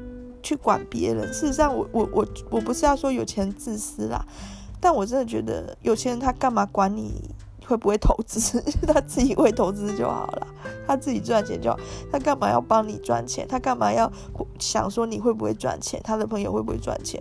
[0.44, 1.28] 去管别人。
[1.34, 4.24] 事实上我，我我我不是要说有钱人自私啦，
[4.80, 7.32] 但我真的觉得有钱人他干嘛管你
[7.66, 8.62] 会不会投资？
[8.86, 10.48] 他自己会投资就好了，
[10.86, 11.80] 他自己赚钱就好，
[12.12, 13.48] 他干嘛要帮你赚钱？
[13.48, 14.12] 他干嘛要
[14.60, 16.00] 想说你会不会赚钱？
[16.04, 17.20] 他的朋友会不会赚钱？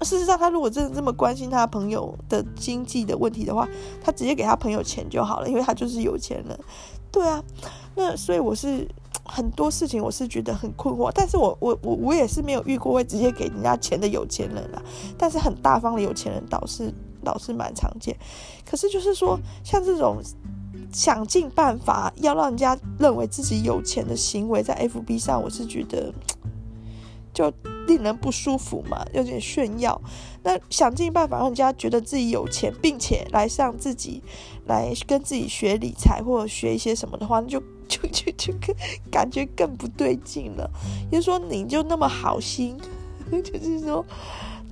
[0.00, 3.68] 事实上，他如果真的这么关心他朋友的经济的问题的话，
[4.02, 6.58] 他直接给他朋友钱就好了，因为他就是有钱人。
[7.12, 7.44] 对啊，
[7.94, 8.88] 那所以我是
[9.24, 14.82] 很多事情我是觉得很困惑，但是我我我我也是没有遇过会直接给人家钱的有钱人啦，
[15.16, 16.92] 但是很大方的有钱人倒是
[17.24, 18.16] 倒是蛮常见。
[18.64, 20.20] 可是就是说，像这种
[20.92, 26.12] 想尽办法要让人家认为自己有钱的行为，在 FB 上，我是觉得
[27.32, 27.52] 就。
[27.86, 30.00] 令人不舒服嘛，有点炫耀。
[30.42, 34.22] 那想尽办法让人家觉得自己有钱，并且来向自己
[34.66, 38.74] 来跟自己学理财或者学一些什么的话，就 就就就更
[39.10, 40.68] 感觉更不对劲了。
[41.10, 42.76] 就说，你就那么好心，
[43.30, 44.04] 就是说，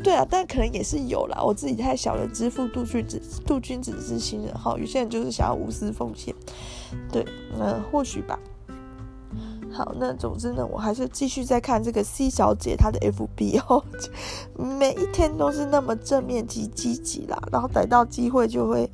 [0.03, 1.43] 对啊，但可能也是有啦。
[1.43, 4.55] 我自己太小了，知父度君子，度君子之心了。
[4.55, 6.35] 哈，有些人就是想要无私奉献，
[7.13, 7.25] 对，
[7.59, 8.39] 那或许吧。
[9.73, 13.85] 好，那总之呢，我还是继续在看这个 C 小姐她的 FB 哦，
[14.57, 18.91] 每一天都是那么正面及积极啦，然后逮到机会就会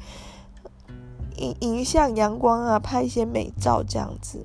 [1.39, 4.45] 迎迎向阳光啊，拍一些美照这样子。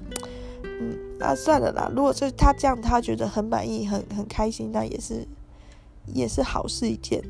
[0.63, 5.27] 嗯，那算了啦，如果是她这样，她觉得很满意、很很开心，那也是
[6.05, 7.21] 也是好事一件。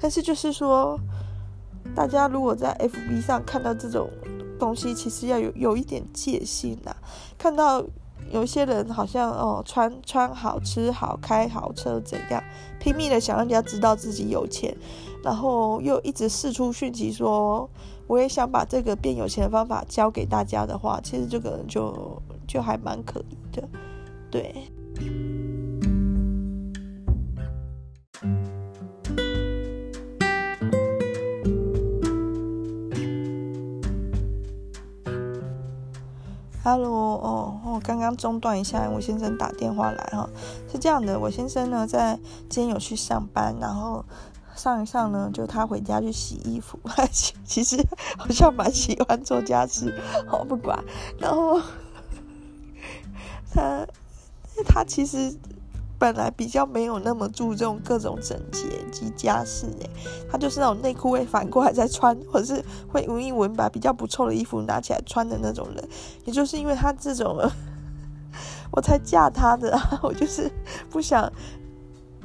[0.00, 0.96] 但是就是说，
[1.92, 4.08] 大家如果在 FB 上看到这种
[4.60, 6.96] 东西，其实要有有一点戒心啦，
[7.36, 7.84] 看到。
[8.30, 12.42] 有些人好像哦，穿穿好吃好开好车怎样，
[12.80, 14.76] 拼命的想让人家知道自己有钱，
[15.22, 17.68] 然后又一直试出讯息说，
[18.06, 23.68] 我也想把这个变有钱的方法教给大家的话，其实这个人就就还蛮可疑的，
[24.30, 24.52] 对。
[36.64, 40.26] 哈喽，哦，我刚刚中断一下，我先生打电话来哈，
[40.72, 42.18] 是这样的，我先生呢在
[42.48, 44.02] 今天有去上班，然后
[44.56, 46.78] 上一上呢就他回家去洗衣服，
[47.44, 47.76] 其实
[48.16, 49.94] 好像蛮喜欢做家事，
[50.26, 50.82] 好不管，
[51.18, 51.60] 然后
[53.52, 53.86] 他
[54.66, 55.36] 他其实。
[56.04, 58.60] 本来比较没有那么注重各种整洁
[58.92, 59.88] 及家事诶，
[60.30, 65.82] 他就是那种内裤会反过来再穿，或者是会闻一闻把比较不臭的衣服拿起来穿的那种人。
[66.26, 67.38] 也就是因为他这种，
[68.70, 69.80] 我才嫁他的。
[70.02, 70.52] 我就是
[70.90, 71.32] 不想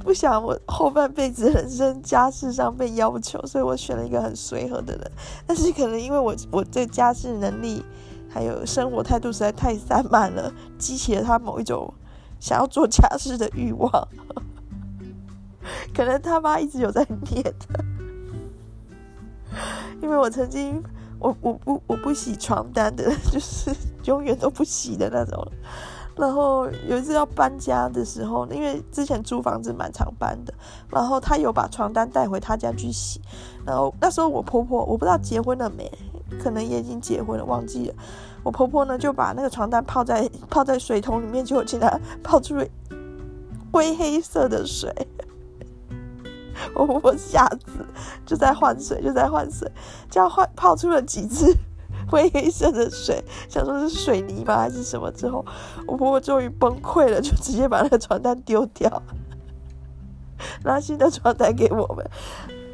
[0.03, 5.11] 不想我后半辈子人生家事上被要求，所以我选了一个很随和的人。
[5.47, 7.81] 但是可能因为我我这家事能力
[8.29, 11.93] 还有生活态度实在太散漫了，激起了他某一种。
[12.39, 13.91] 想要做家事的欲望，
[15.93, 17.53] 可能他妈一直有在念，
[20.01, 20.81] 因为我曾经，
[21.19, 23.75] 我我不我不洗床单的， 就是
[24.05, 25.47] 永远都不洗的那种。
[26.15, 30.53] 然后有一次要搬家的时候，因为之前租房子蛮常搬的，
[30.89, 33.21] 然后他有把床单带回他家去洗。
[33.65, 35.89] 然后那时候我婆婆我不知道结婚了没，
[36.37, 37.95] 可能也已经结婚了，忘记了。
[38.43, 42.55] 我婆婆呢就把那个床单泡在泡在水桶里面，就竟然泡出
[43.71, 44.93] 灰黑色的水。
[46.75, 47.85] 我婆婆吓死，
[48.25, 49.71] 就在换水，就在换水，
[50.09, 51.55] 这样换泡出了几次
[52.09, 55.09] 灰黑色的水，想说是水泥吗还是什么？
[55.11, 55.45] 之后
[55.87, 59.01] 我婆婆终于崩溃了，就直接把那个床单丢掉，
[60.65, 62.05] 拿新的床单给我们。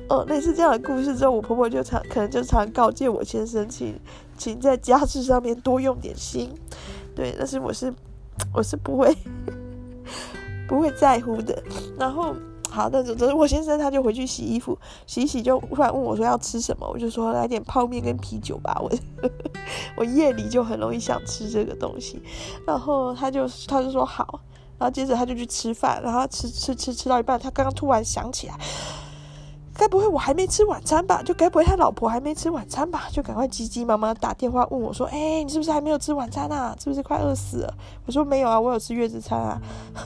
[0.08, 4.00] 哦，类似这样的故事之后，我婆婆就常可能就常告诫我先生，请
[4.38, 6.54] 请在家事上面多用点心。
[7.16, 7.94] 对，但是我是
[8.54, 9.16] 我是不会
[10.68, 11.64] 不会在乎的。
[11.98, 12.36] 然后
[12.70, 18.78] 好，那总之我先生他就回去洗衣服，洗洗就忽然问我说要吃什么，我就说来点泡面跟啤酒吧。
[18.82, 18.92] 我
[19.96, 22.22] 我夜里就很容易想吃这个东西，
[22.68, 24.42] 然后他就他就说好，
[24.78, 28.60] 然后接着他就去吃饭，然后吃吃吃吃到一半，他刚刚突然想起来。
[29.78, 31.22] 该不会我还没吃晚餐吧？
[31.24, 33.08] 就该不会他老婆还没吃晚餐吧？
[33.12, 36.76] 就赶快急急忙忙打电话问我说：“哎、你是不是还没有吃晚餐啊？
[36.82, 37.74] 是不是快饿死了？”
[38.08, 39.62] 我说：“没有啊，我有吃月子餐啊。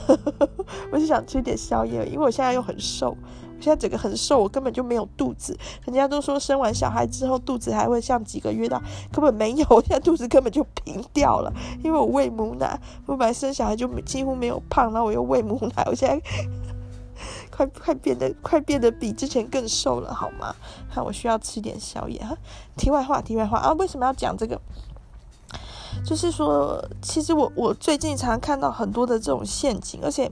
[0.90, 5.56] ”我就想吃点宵夜，因为我现在又很瘦，我现在整个很瘦，我根本就没有肚子。
[5.84, 8.82] 人家都说生完小孩之后肚子还会像几个月大，
[9.12, 11.52] 根本没有，我 现在肚子根本就平掉了，
[11.84, 12.76] 因为我喂母奶。
[13.06, 16.20] 我本来生小孩就几乎没有胖，然后我又喂母奶，我现在。
[17.60, 20.54] 快快变得快变得比之前更瘦了，好吗？
[20.88, 22.34] 好，我需要吃点宵夜哈。
[22.76, 24.58] 题外话，题外话啊，为什么要讲这个？
[26.04, 30.30] 就是说，其实我我最近常看到很多的这种陷阱，而且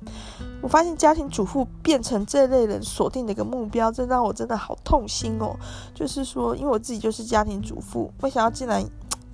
[0.63, 5.55] 我发现家庭主妇变成这类人锁定的一个目标，这让我真的好痛心哦。
[5.95, 8.83] 就是说，因为我自己就是家庭主妇，没想到竟然。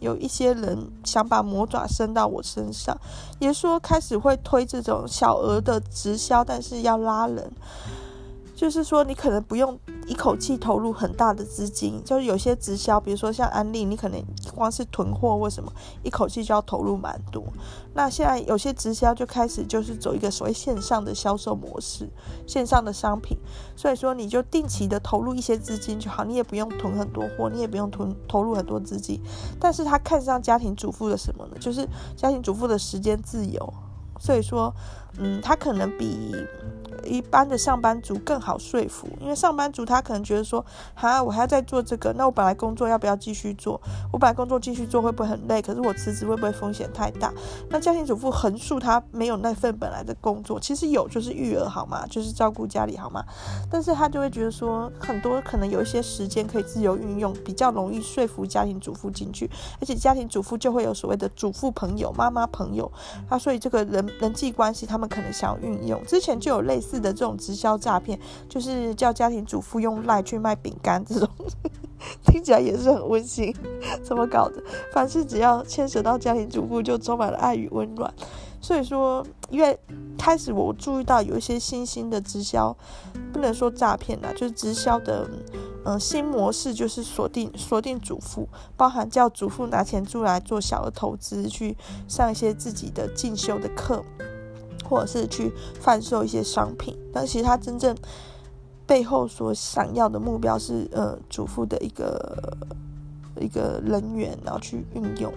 [0.00, 2.96] 有一些人想把魔爪伸到我身上，
[3.38, 7.50] 也说开始会推这种小额的直销，但是要拉人，
[8.64, 9.78] 就是说你可能不用。
[10.06, 14.22] 一口气投入很大的资金，就是有些直销，比如说像安利，你可能
[14.54, 15.72] 光是囤货为什么
[16.02, 17.42] 一口气就要投入蛮多？
[17.94, 22.06] 那现在有些直销就开始就是走一个所谓线上的销售模式，
[22.46, 23.38] 线上的商品，
[23.74, 29.18] 所以说你就定期的投入一些资金就好，你也不用囤很多货，你也不用囤投入很多资金，
[29.58, 31.56] 但是他看上家庭主妇的什么呢？
[31.58, 33.72] 就是家庭主妇的时间自由，
[34.20, 34.70] 所以说，
[35.16, 36.34] 嗯，他可能比。
[37.04, 40.64] 一般的上班族更好说服，因为上班族他可能觉得说，
[40.94, 43.80] 哈，我还要再做这个，那我本来工作要不要继续做？
[44.12, 45.60] 我本来工作继续做会不会很累？
[45.60, 47.32] 可是我辞职会不会风险太大？
[47.68, 52.06] 那家庭主妇横竖他没有那份本来的工作，其实有就是育儿好吗？
[52.08, 53.24] 就是照顾家里好吗？
[53.70, 59.50] 但是他就会觉得说，很多可能有一些时间可以自由运用，比较容易说服家庭主妇进去，
[59.80, 62.90] 而且家庭主妇就会有所谓的主妇朋友、妈妈朋友，
[63.28, 66.83] 他所以这个人人际关系他们可能想要运用，之前就有类似。
[66.84, 71.28] 似的这种直销诈骗，就是叫家庭主妇用赖去卖饼干，这种
[72.26, 73.54] 听起来也是很温馨。
[74.02, 74.62] 怎么搞的？
[74.92, 78.12] 凡是只要牵扯到家庭主妇，就充满了爱与温暖。
[78.60, 79.78] 所以说，因为
[80.18, 82.74] 开始我注意到有一些新兴的直销，
[83.32, 85.28] 不能说诈骗啦，就是直销的
[85.84, 91.76] 嗯新模式，就是锁定锁定主妇，包含叫主妇拿钱出来做小额投资，去
[92.08, 94.02] 上一些自己的进修的课。
[94.88, 97.96] 或者是去贩售一些商品，但其实他真正
[98.86, 102.56] 背后所想要的目标是，呃，主妇的一个
[103.40, 105.32] 一个人员，然后去运用。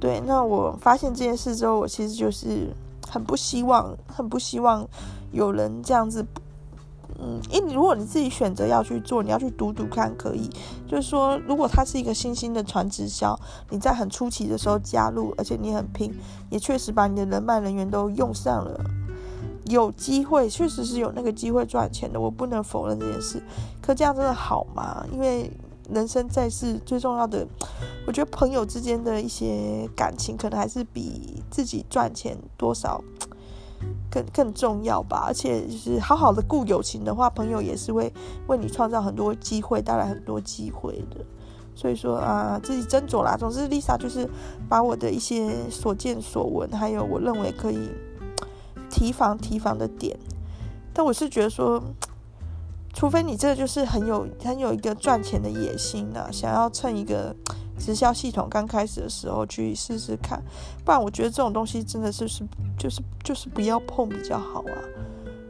[0.00, 2.68] 对，那我发现这件事之后，我其实就是
[3.08, 4.86] 很不希望，很不希望
[5.32, 6.24] 有人这样子
[7.20, 10.48] 嗯，因如果你自己选择要去做，你要去读读看，可以。
[10.86, 13.38] 就是说，如果它是一个新兴的传直销，
[13.70, 16.14] 你在很初期的时候加入，而且你很拼，
[16.50, 18.80] 也确实把你的人脉人员都用上了，
[19.64, 22.20] 有机会，确实是有那个机会赚钱的。
[22.20, 23.42] 我不能否认这件事。
[23.82, 25.04] 可这样真的好吗？
[25.12, 25.50] 因为
[25.90, 27.46] 人生在世最重要的，
[28.06, 33.02] 我觉得朋友之间的一些感情，可能还是比自己赚钱多少。
[34.10, 38.12] 更更重要吧，而且就是好好的顾友情的话，朋友也是会
[38.46, 41.24] 为你创造很多机会，带来很多机会的。
[41.74, 43.36] 所以说啊，自己斟酌啦。
[43.36, 44.28] 总之，Lisa 就是
[44.68, 47.88] 把我的一些所见所闻，还有我认为可以
[48.90, 50.18] 提防提防的点。
[50.92, 51.80] 但我是觉得说，
[52.98, 57.32] 除非你这个就是很有很有一个赚钱的野心啊，想要趁一个。
[57.78, 60.42] 直销系统刚开始的时候去试试看，
[60.84, 62.42] 不然我觉得这种东西真的是是
[62.76, 64.74] 就是就是不要碰比较好啊，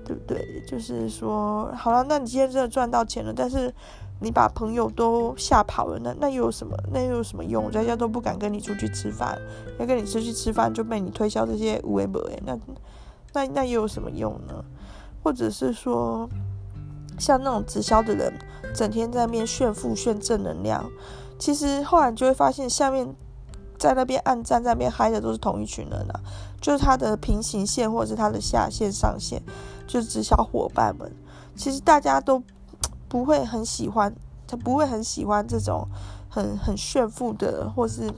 [0.04, 0.62] 对不对？
[0.66, 3.74] 就是说好了，那你今天真的赚到钱了，但是
[4.20, 6.76] 你把朋友都吓跑了，那那又有什么？
[6.92, 7.70] 那又有什么用？
[7.70, 9.40] 大家都不敢跟你出去吃饭，
[9.78, 12.58] 要跟你出去吃饭就被你推销这些有的没的，那
[13.32, 14.62] 那那又有什么用呢？
[15.24, 16.28] 或者是说，
[17.18, 18.32] 像那种直销的人，
[18.74, 20.90] 整天在那边炫富炫正能量。
[21.38, 23.14] 其实后来你就会发现，下面
[23.78, 26.20] 在那边暗战、在那边嗨的都是同一群人啊，
[26.60, 29.42] 就是他的平行线或者是他的下线、上线，
[29.86, 31.12] 就是直销伙伴们。
[31.54, 32.42] 其实大家都
[33.08, 34.12] 不会很喜欢，
[34.46, 35.86] 他不会很喜欢这种
[36.28, 38.12] 很很炫富的，或是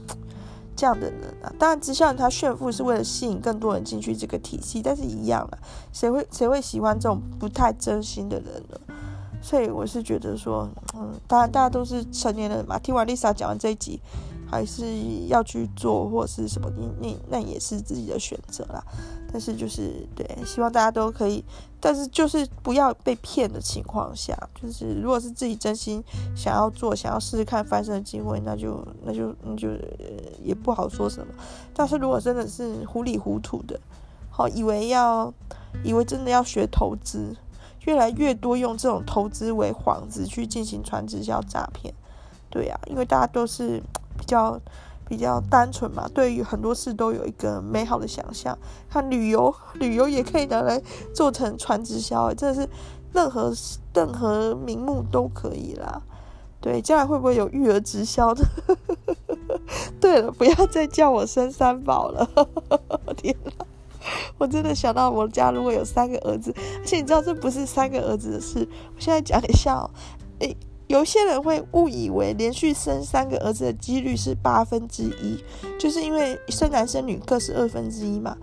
[0.75, 1.53] 这样的人啊。
[1.59, 5.57] 当然，直销人他炫富是为了吸引更多人进去这个体系，但是一样的，
[5.93, 8.90] 谁会谁会喜欢这种不太真心的人呢？
[9.41, 12.77] 所以我是觉得说，嗯，当然大家都是成年人嘛。
[12.77, 13.99] 听完 Lisa 讲完这一集，
[14.49, 14.85] 还是
[15.27, 18.83] 要去做或是什么，你你那也是自己的选择啦。
[19.31, 21.43] 但是就是对，希望大家都可以，
[21.79, 26.03] 但是就是不要被骗的情况下，就是如果是自己真心
[26.35, 29.69] 想要做，想要试试看翻身的机会，那就那就那就
[30.43, 31.33] 也不好说什么。
[31.73, 33.79] 但是如果真的是糊里糊涂的，
[34.29, 35.33] 好，以为要
[35.83, 37.35] 以为真的要学投资。
[37.85, 41.93] 越来越多用这种投资为幌子去进行传直销诈骗，
[42.49, 43.81] 对呀、啊，因为大家都是
[44.17, 44.59] 比较
[45.07, 48.57] 比较单纯嘛，对于很多事都有一个美好的想象。
[48.89, 50.81] 看旅游，旅游也可以拿来
[51.13, 52.69] 做成传直销，真的是
[53.13, 53.51] 任何
[53.93, 56.01] 任何名目都可以啦。
[56.61, 58.45] 对，将来会不会有育儿直销的？
[59.99, 62.29] 对了，不要再叫我生三宝了，
[63.17, 63.51] 天哪！
[64.37, 68.67] 我真的想到我家如果有三个儿子，而且你知道这不是三个儿子的事。
[68.95, 69.89] 我现在讲一下哦，
[70.39, 70.55] 诶，
[70.87, 75.43] 有些人会误以为连续生三个儿子的几率是八分之一，
[75.79, 78.35] 就是因为生男生女各是二分之一嘛。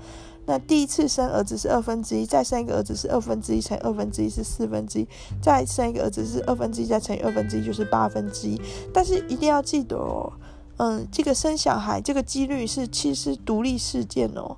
[0.47, 5.09] 那第一次生儿子是二分之一，再生一个儿子是二分之一乘二分之一是四分之一，
[5.43, 8.59] 再生一个儿子是二分之一再乘以二分之一就是八分之一。
[8.95, 10.33] 但是一定要记得哦，
[10.79, 14.57] 嗯，这个生小孩这个几率是其实独立事件哦。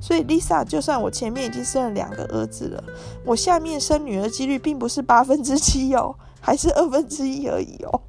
[0.00, 2.84] 所以，Lisa，就算我前面已经生了两个儿子了，
[3.24, 8.00] 我下面生女儿几率并不是八分之七哦，还是二分之一而已哦。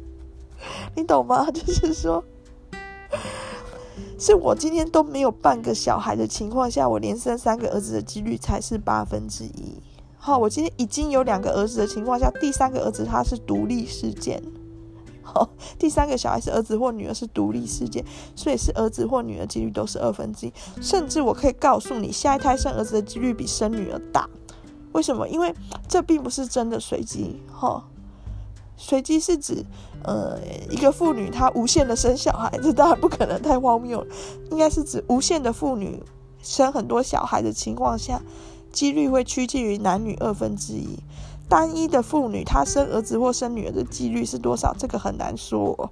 [0.94, 1.48] 你懂吗？
[1.52, 2.24] 就是说，
[4.18, 9.74] 是我今天都没有半个小孩的情况下，我连生三个儿子的几率才是八分之一。
[10.16, 14.42] 好，我今天已经有两个儿子的情况下，第三个儿子他是独立事件。
[15.26, 18.04] 好， 第三个小孩是儿子或女儿是独立事件，
[18.36, 24.28] 所以是儿子或女儿几率都是二分之一，甚至我可以告诉你，下一胎生儿子的几率比生女儿大。
[24.92, 25.28] 为什么？
[25.28, 25.52] 因为
[25.88, 27.42] 这并不是真的随机。
[27.52, 27.84] 哈，
[28.78, 29.62] 随机是指，
[30.04, 30.38] 呃，
[30.70, 34.06] 一个妇女她无限的生小孩，这当然不可能，太荒谬了。
[34.50, 36.02] 应该是指无限的妇女
[36.40, 38.22] 生很多小孩的情况下，
[38.72, 40.98] 几率会趋近于男女二分之一。
[41.48, 44.74] 单一的妇女，她生儿子或生女儿的几率是多少？
[44.78, 45.90] 这个很难说，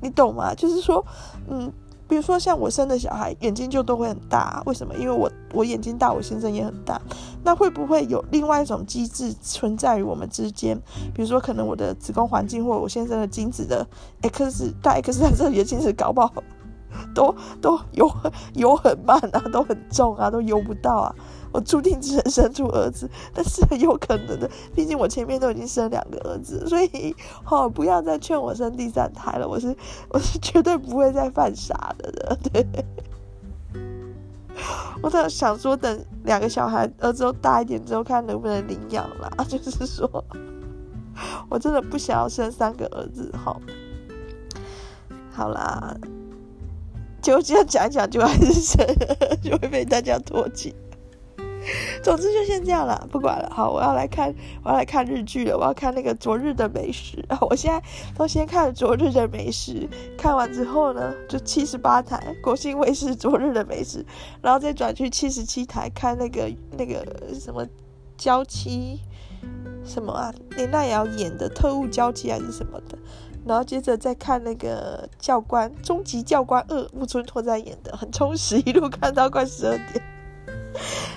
[0.00, 0.54] 你懂吗？
[0.54, 1.04] 就是说，
[1.48, 1.72] 嗯，
[2.06, 4.94] 比如说像我生的小孩，眼睛就都会很大，为什么？
[4.96, 7.00] 因为我我眼睛大，我先生也很大。
[7.44, 10.78] 那会不会有另外一种机制存在于我们之间？
[11.14, 13.86] 比如说，可能我的子宫环境或我先生的精子的
[14.20, 16.32] X 大 X 在这里的精子搞不好
[17.14, 18.10] 都都游
[18.54, 21.14] 游很慢啊，都很重啊，都游不到啊。
[21.52, 27.14] 我注定只能生出儿子，但是很有可能的，毕竟我前面都已经生两个儿子，所以
[27.44, 29.46] 好、不要再劝我生第三胎了。
[29.46, 29.76] 我是
[30.08, 32.66] 我是绝对不会再犯傻的的，对。
[35.02, 39.28] 我在想说，等两个小孩儿子都大一点之后，看能不能领养啦。
[39.48, 40.24] 就是说，
[41.48, 43.30] 我真的不想要生三个儿子。
[43.36, 43.60] 好，
[45.32, 45.96] 好啦，
[47.22, 48.84] 就这样讲一讲，就还是生，
[49.42, 50.74] 就会被大家唾弃。
[52.02, 53.48] 总之就先这样了，不管了。
[53.54, 54.34] 好，我要来看，
[54.64, 55.56] 我要来看日剧了。
[55.56, 57.18] 我要看那个《昨日的美食》。
[57.32, 57.80] 啊我现在
[58.16, 59.74] 都先看《昨日的美食》，
[60.18, 63.98] 看完之后呢，就七十八台国新卫视《昨日的美食》，
[64.42, 67.06] 然后再转去七十七台看那个那个
[67.38, 67.64] 什么
[68.18, 68.98] 娇妻
[69.84, 72.98] 什么啊，林奈瑶演的特务娇妻还是什么的。
[73.44, 80.02] 然后接着再看那个教官《终极教官二》，木村拓哉演的，很充实，一路看到快十二点。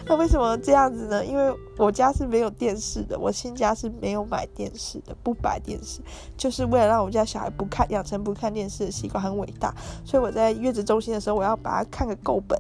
[0.06, 1.26] 那为什么这样子呢？
[1.26, 6.02] 因为我家是没有电视的，我新家是没有买电视的，不摆电视，
[6.36, 9.74] 就是为了让我们家小孩不看，养成不看电视的习惯，很伟大。
[10.04, 12.60] 所以我在月子中心的时候，我要把它看个够本，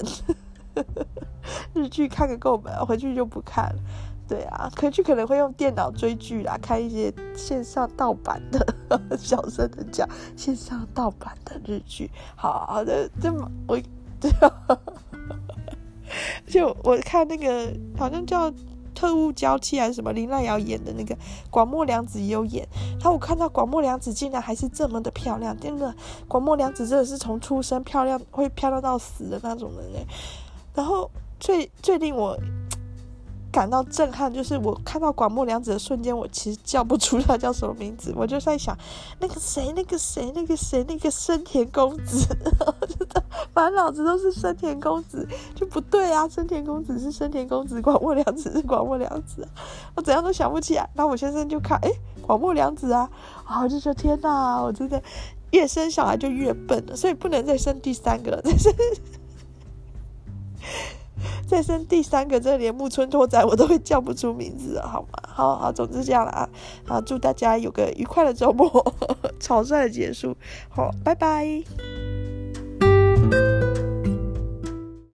[1.74, 3.82] 日剧看个够本，回去就不看了。
[4.28, 8.66] 对啊，回去可能会用电脑追剧啦，看一些线上盗版的，
[9.18, 12.10] 小声的讲线上盗版的日剧。
[12.36, 13.80] 好好的，这么我
[14.20, 14.52] 这样。
[16.48, 18.52] 就我看那个好像叫
[18.96, 21.16] 特务娇妻还是什么林奈瑶演的那个
[21.52, 25.94] 广末凉子也有演，然后我看到广末凉子竟然还是这么的漂亮，真的
[26.28, 30.06] 广末凉子真的是从出生漂亮会漂亮到死的那种人哎，
[30.74, 32.36] 然后最最令我。
[33.56, 38.78] 感到震撼，就是我看到广末凉子的瞬间，我其实叫不出他叫什么名字，我就在想
[39.18, 42.28] 那个谁，那个谁，那个谁，那个生田公子，
[43.56, 45.26] 满脑子都是生田公子，
[45.56, 46.28] 就不对啊！
[46.28, 49.48] 生田公子是生田公子，广末凉子是广末凉子，
[49.96, 50.90] 我怎样都想不起来。
[50.94, 51.90] 然后我先生就看，哎，
[52.22, 53.10] 广末凉子啊，
[53.46, 55.02] 啊，我就说天哪，我真的
[55.52, 58.74] 越生小孩就越笨了，所以不能再生第三个了，再生。
[61.48, 65.20] 再生第三个这连木村拓哉我都会叫不出名字好吗？
[65.28, 66.50] 好好总之这样了啊
[66.88, 68.70] 好祝大家有个愉快的周末
[69.40, 70.36] 草率结束。
[70.70, 71.64] 好拜拜。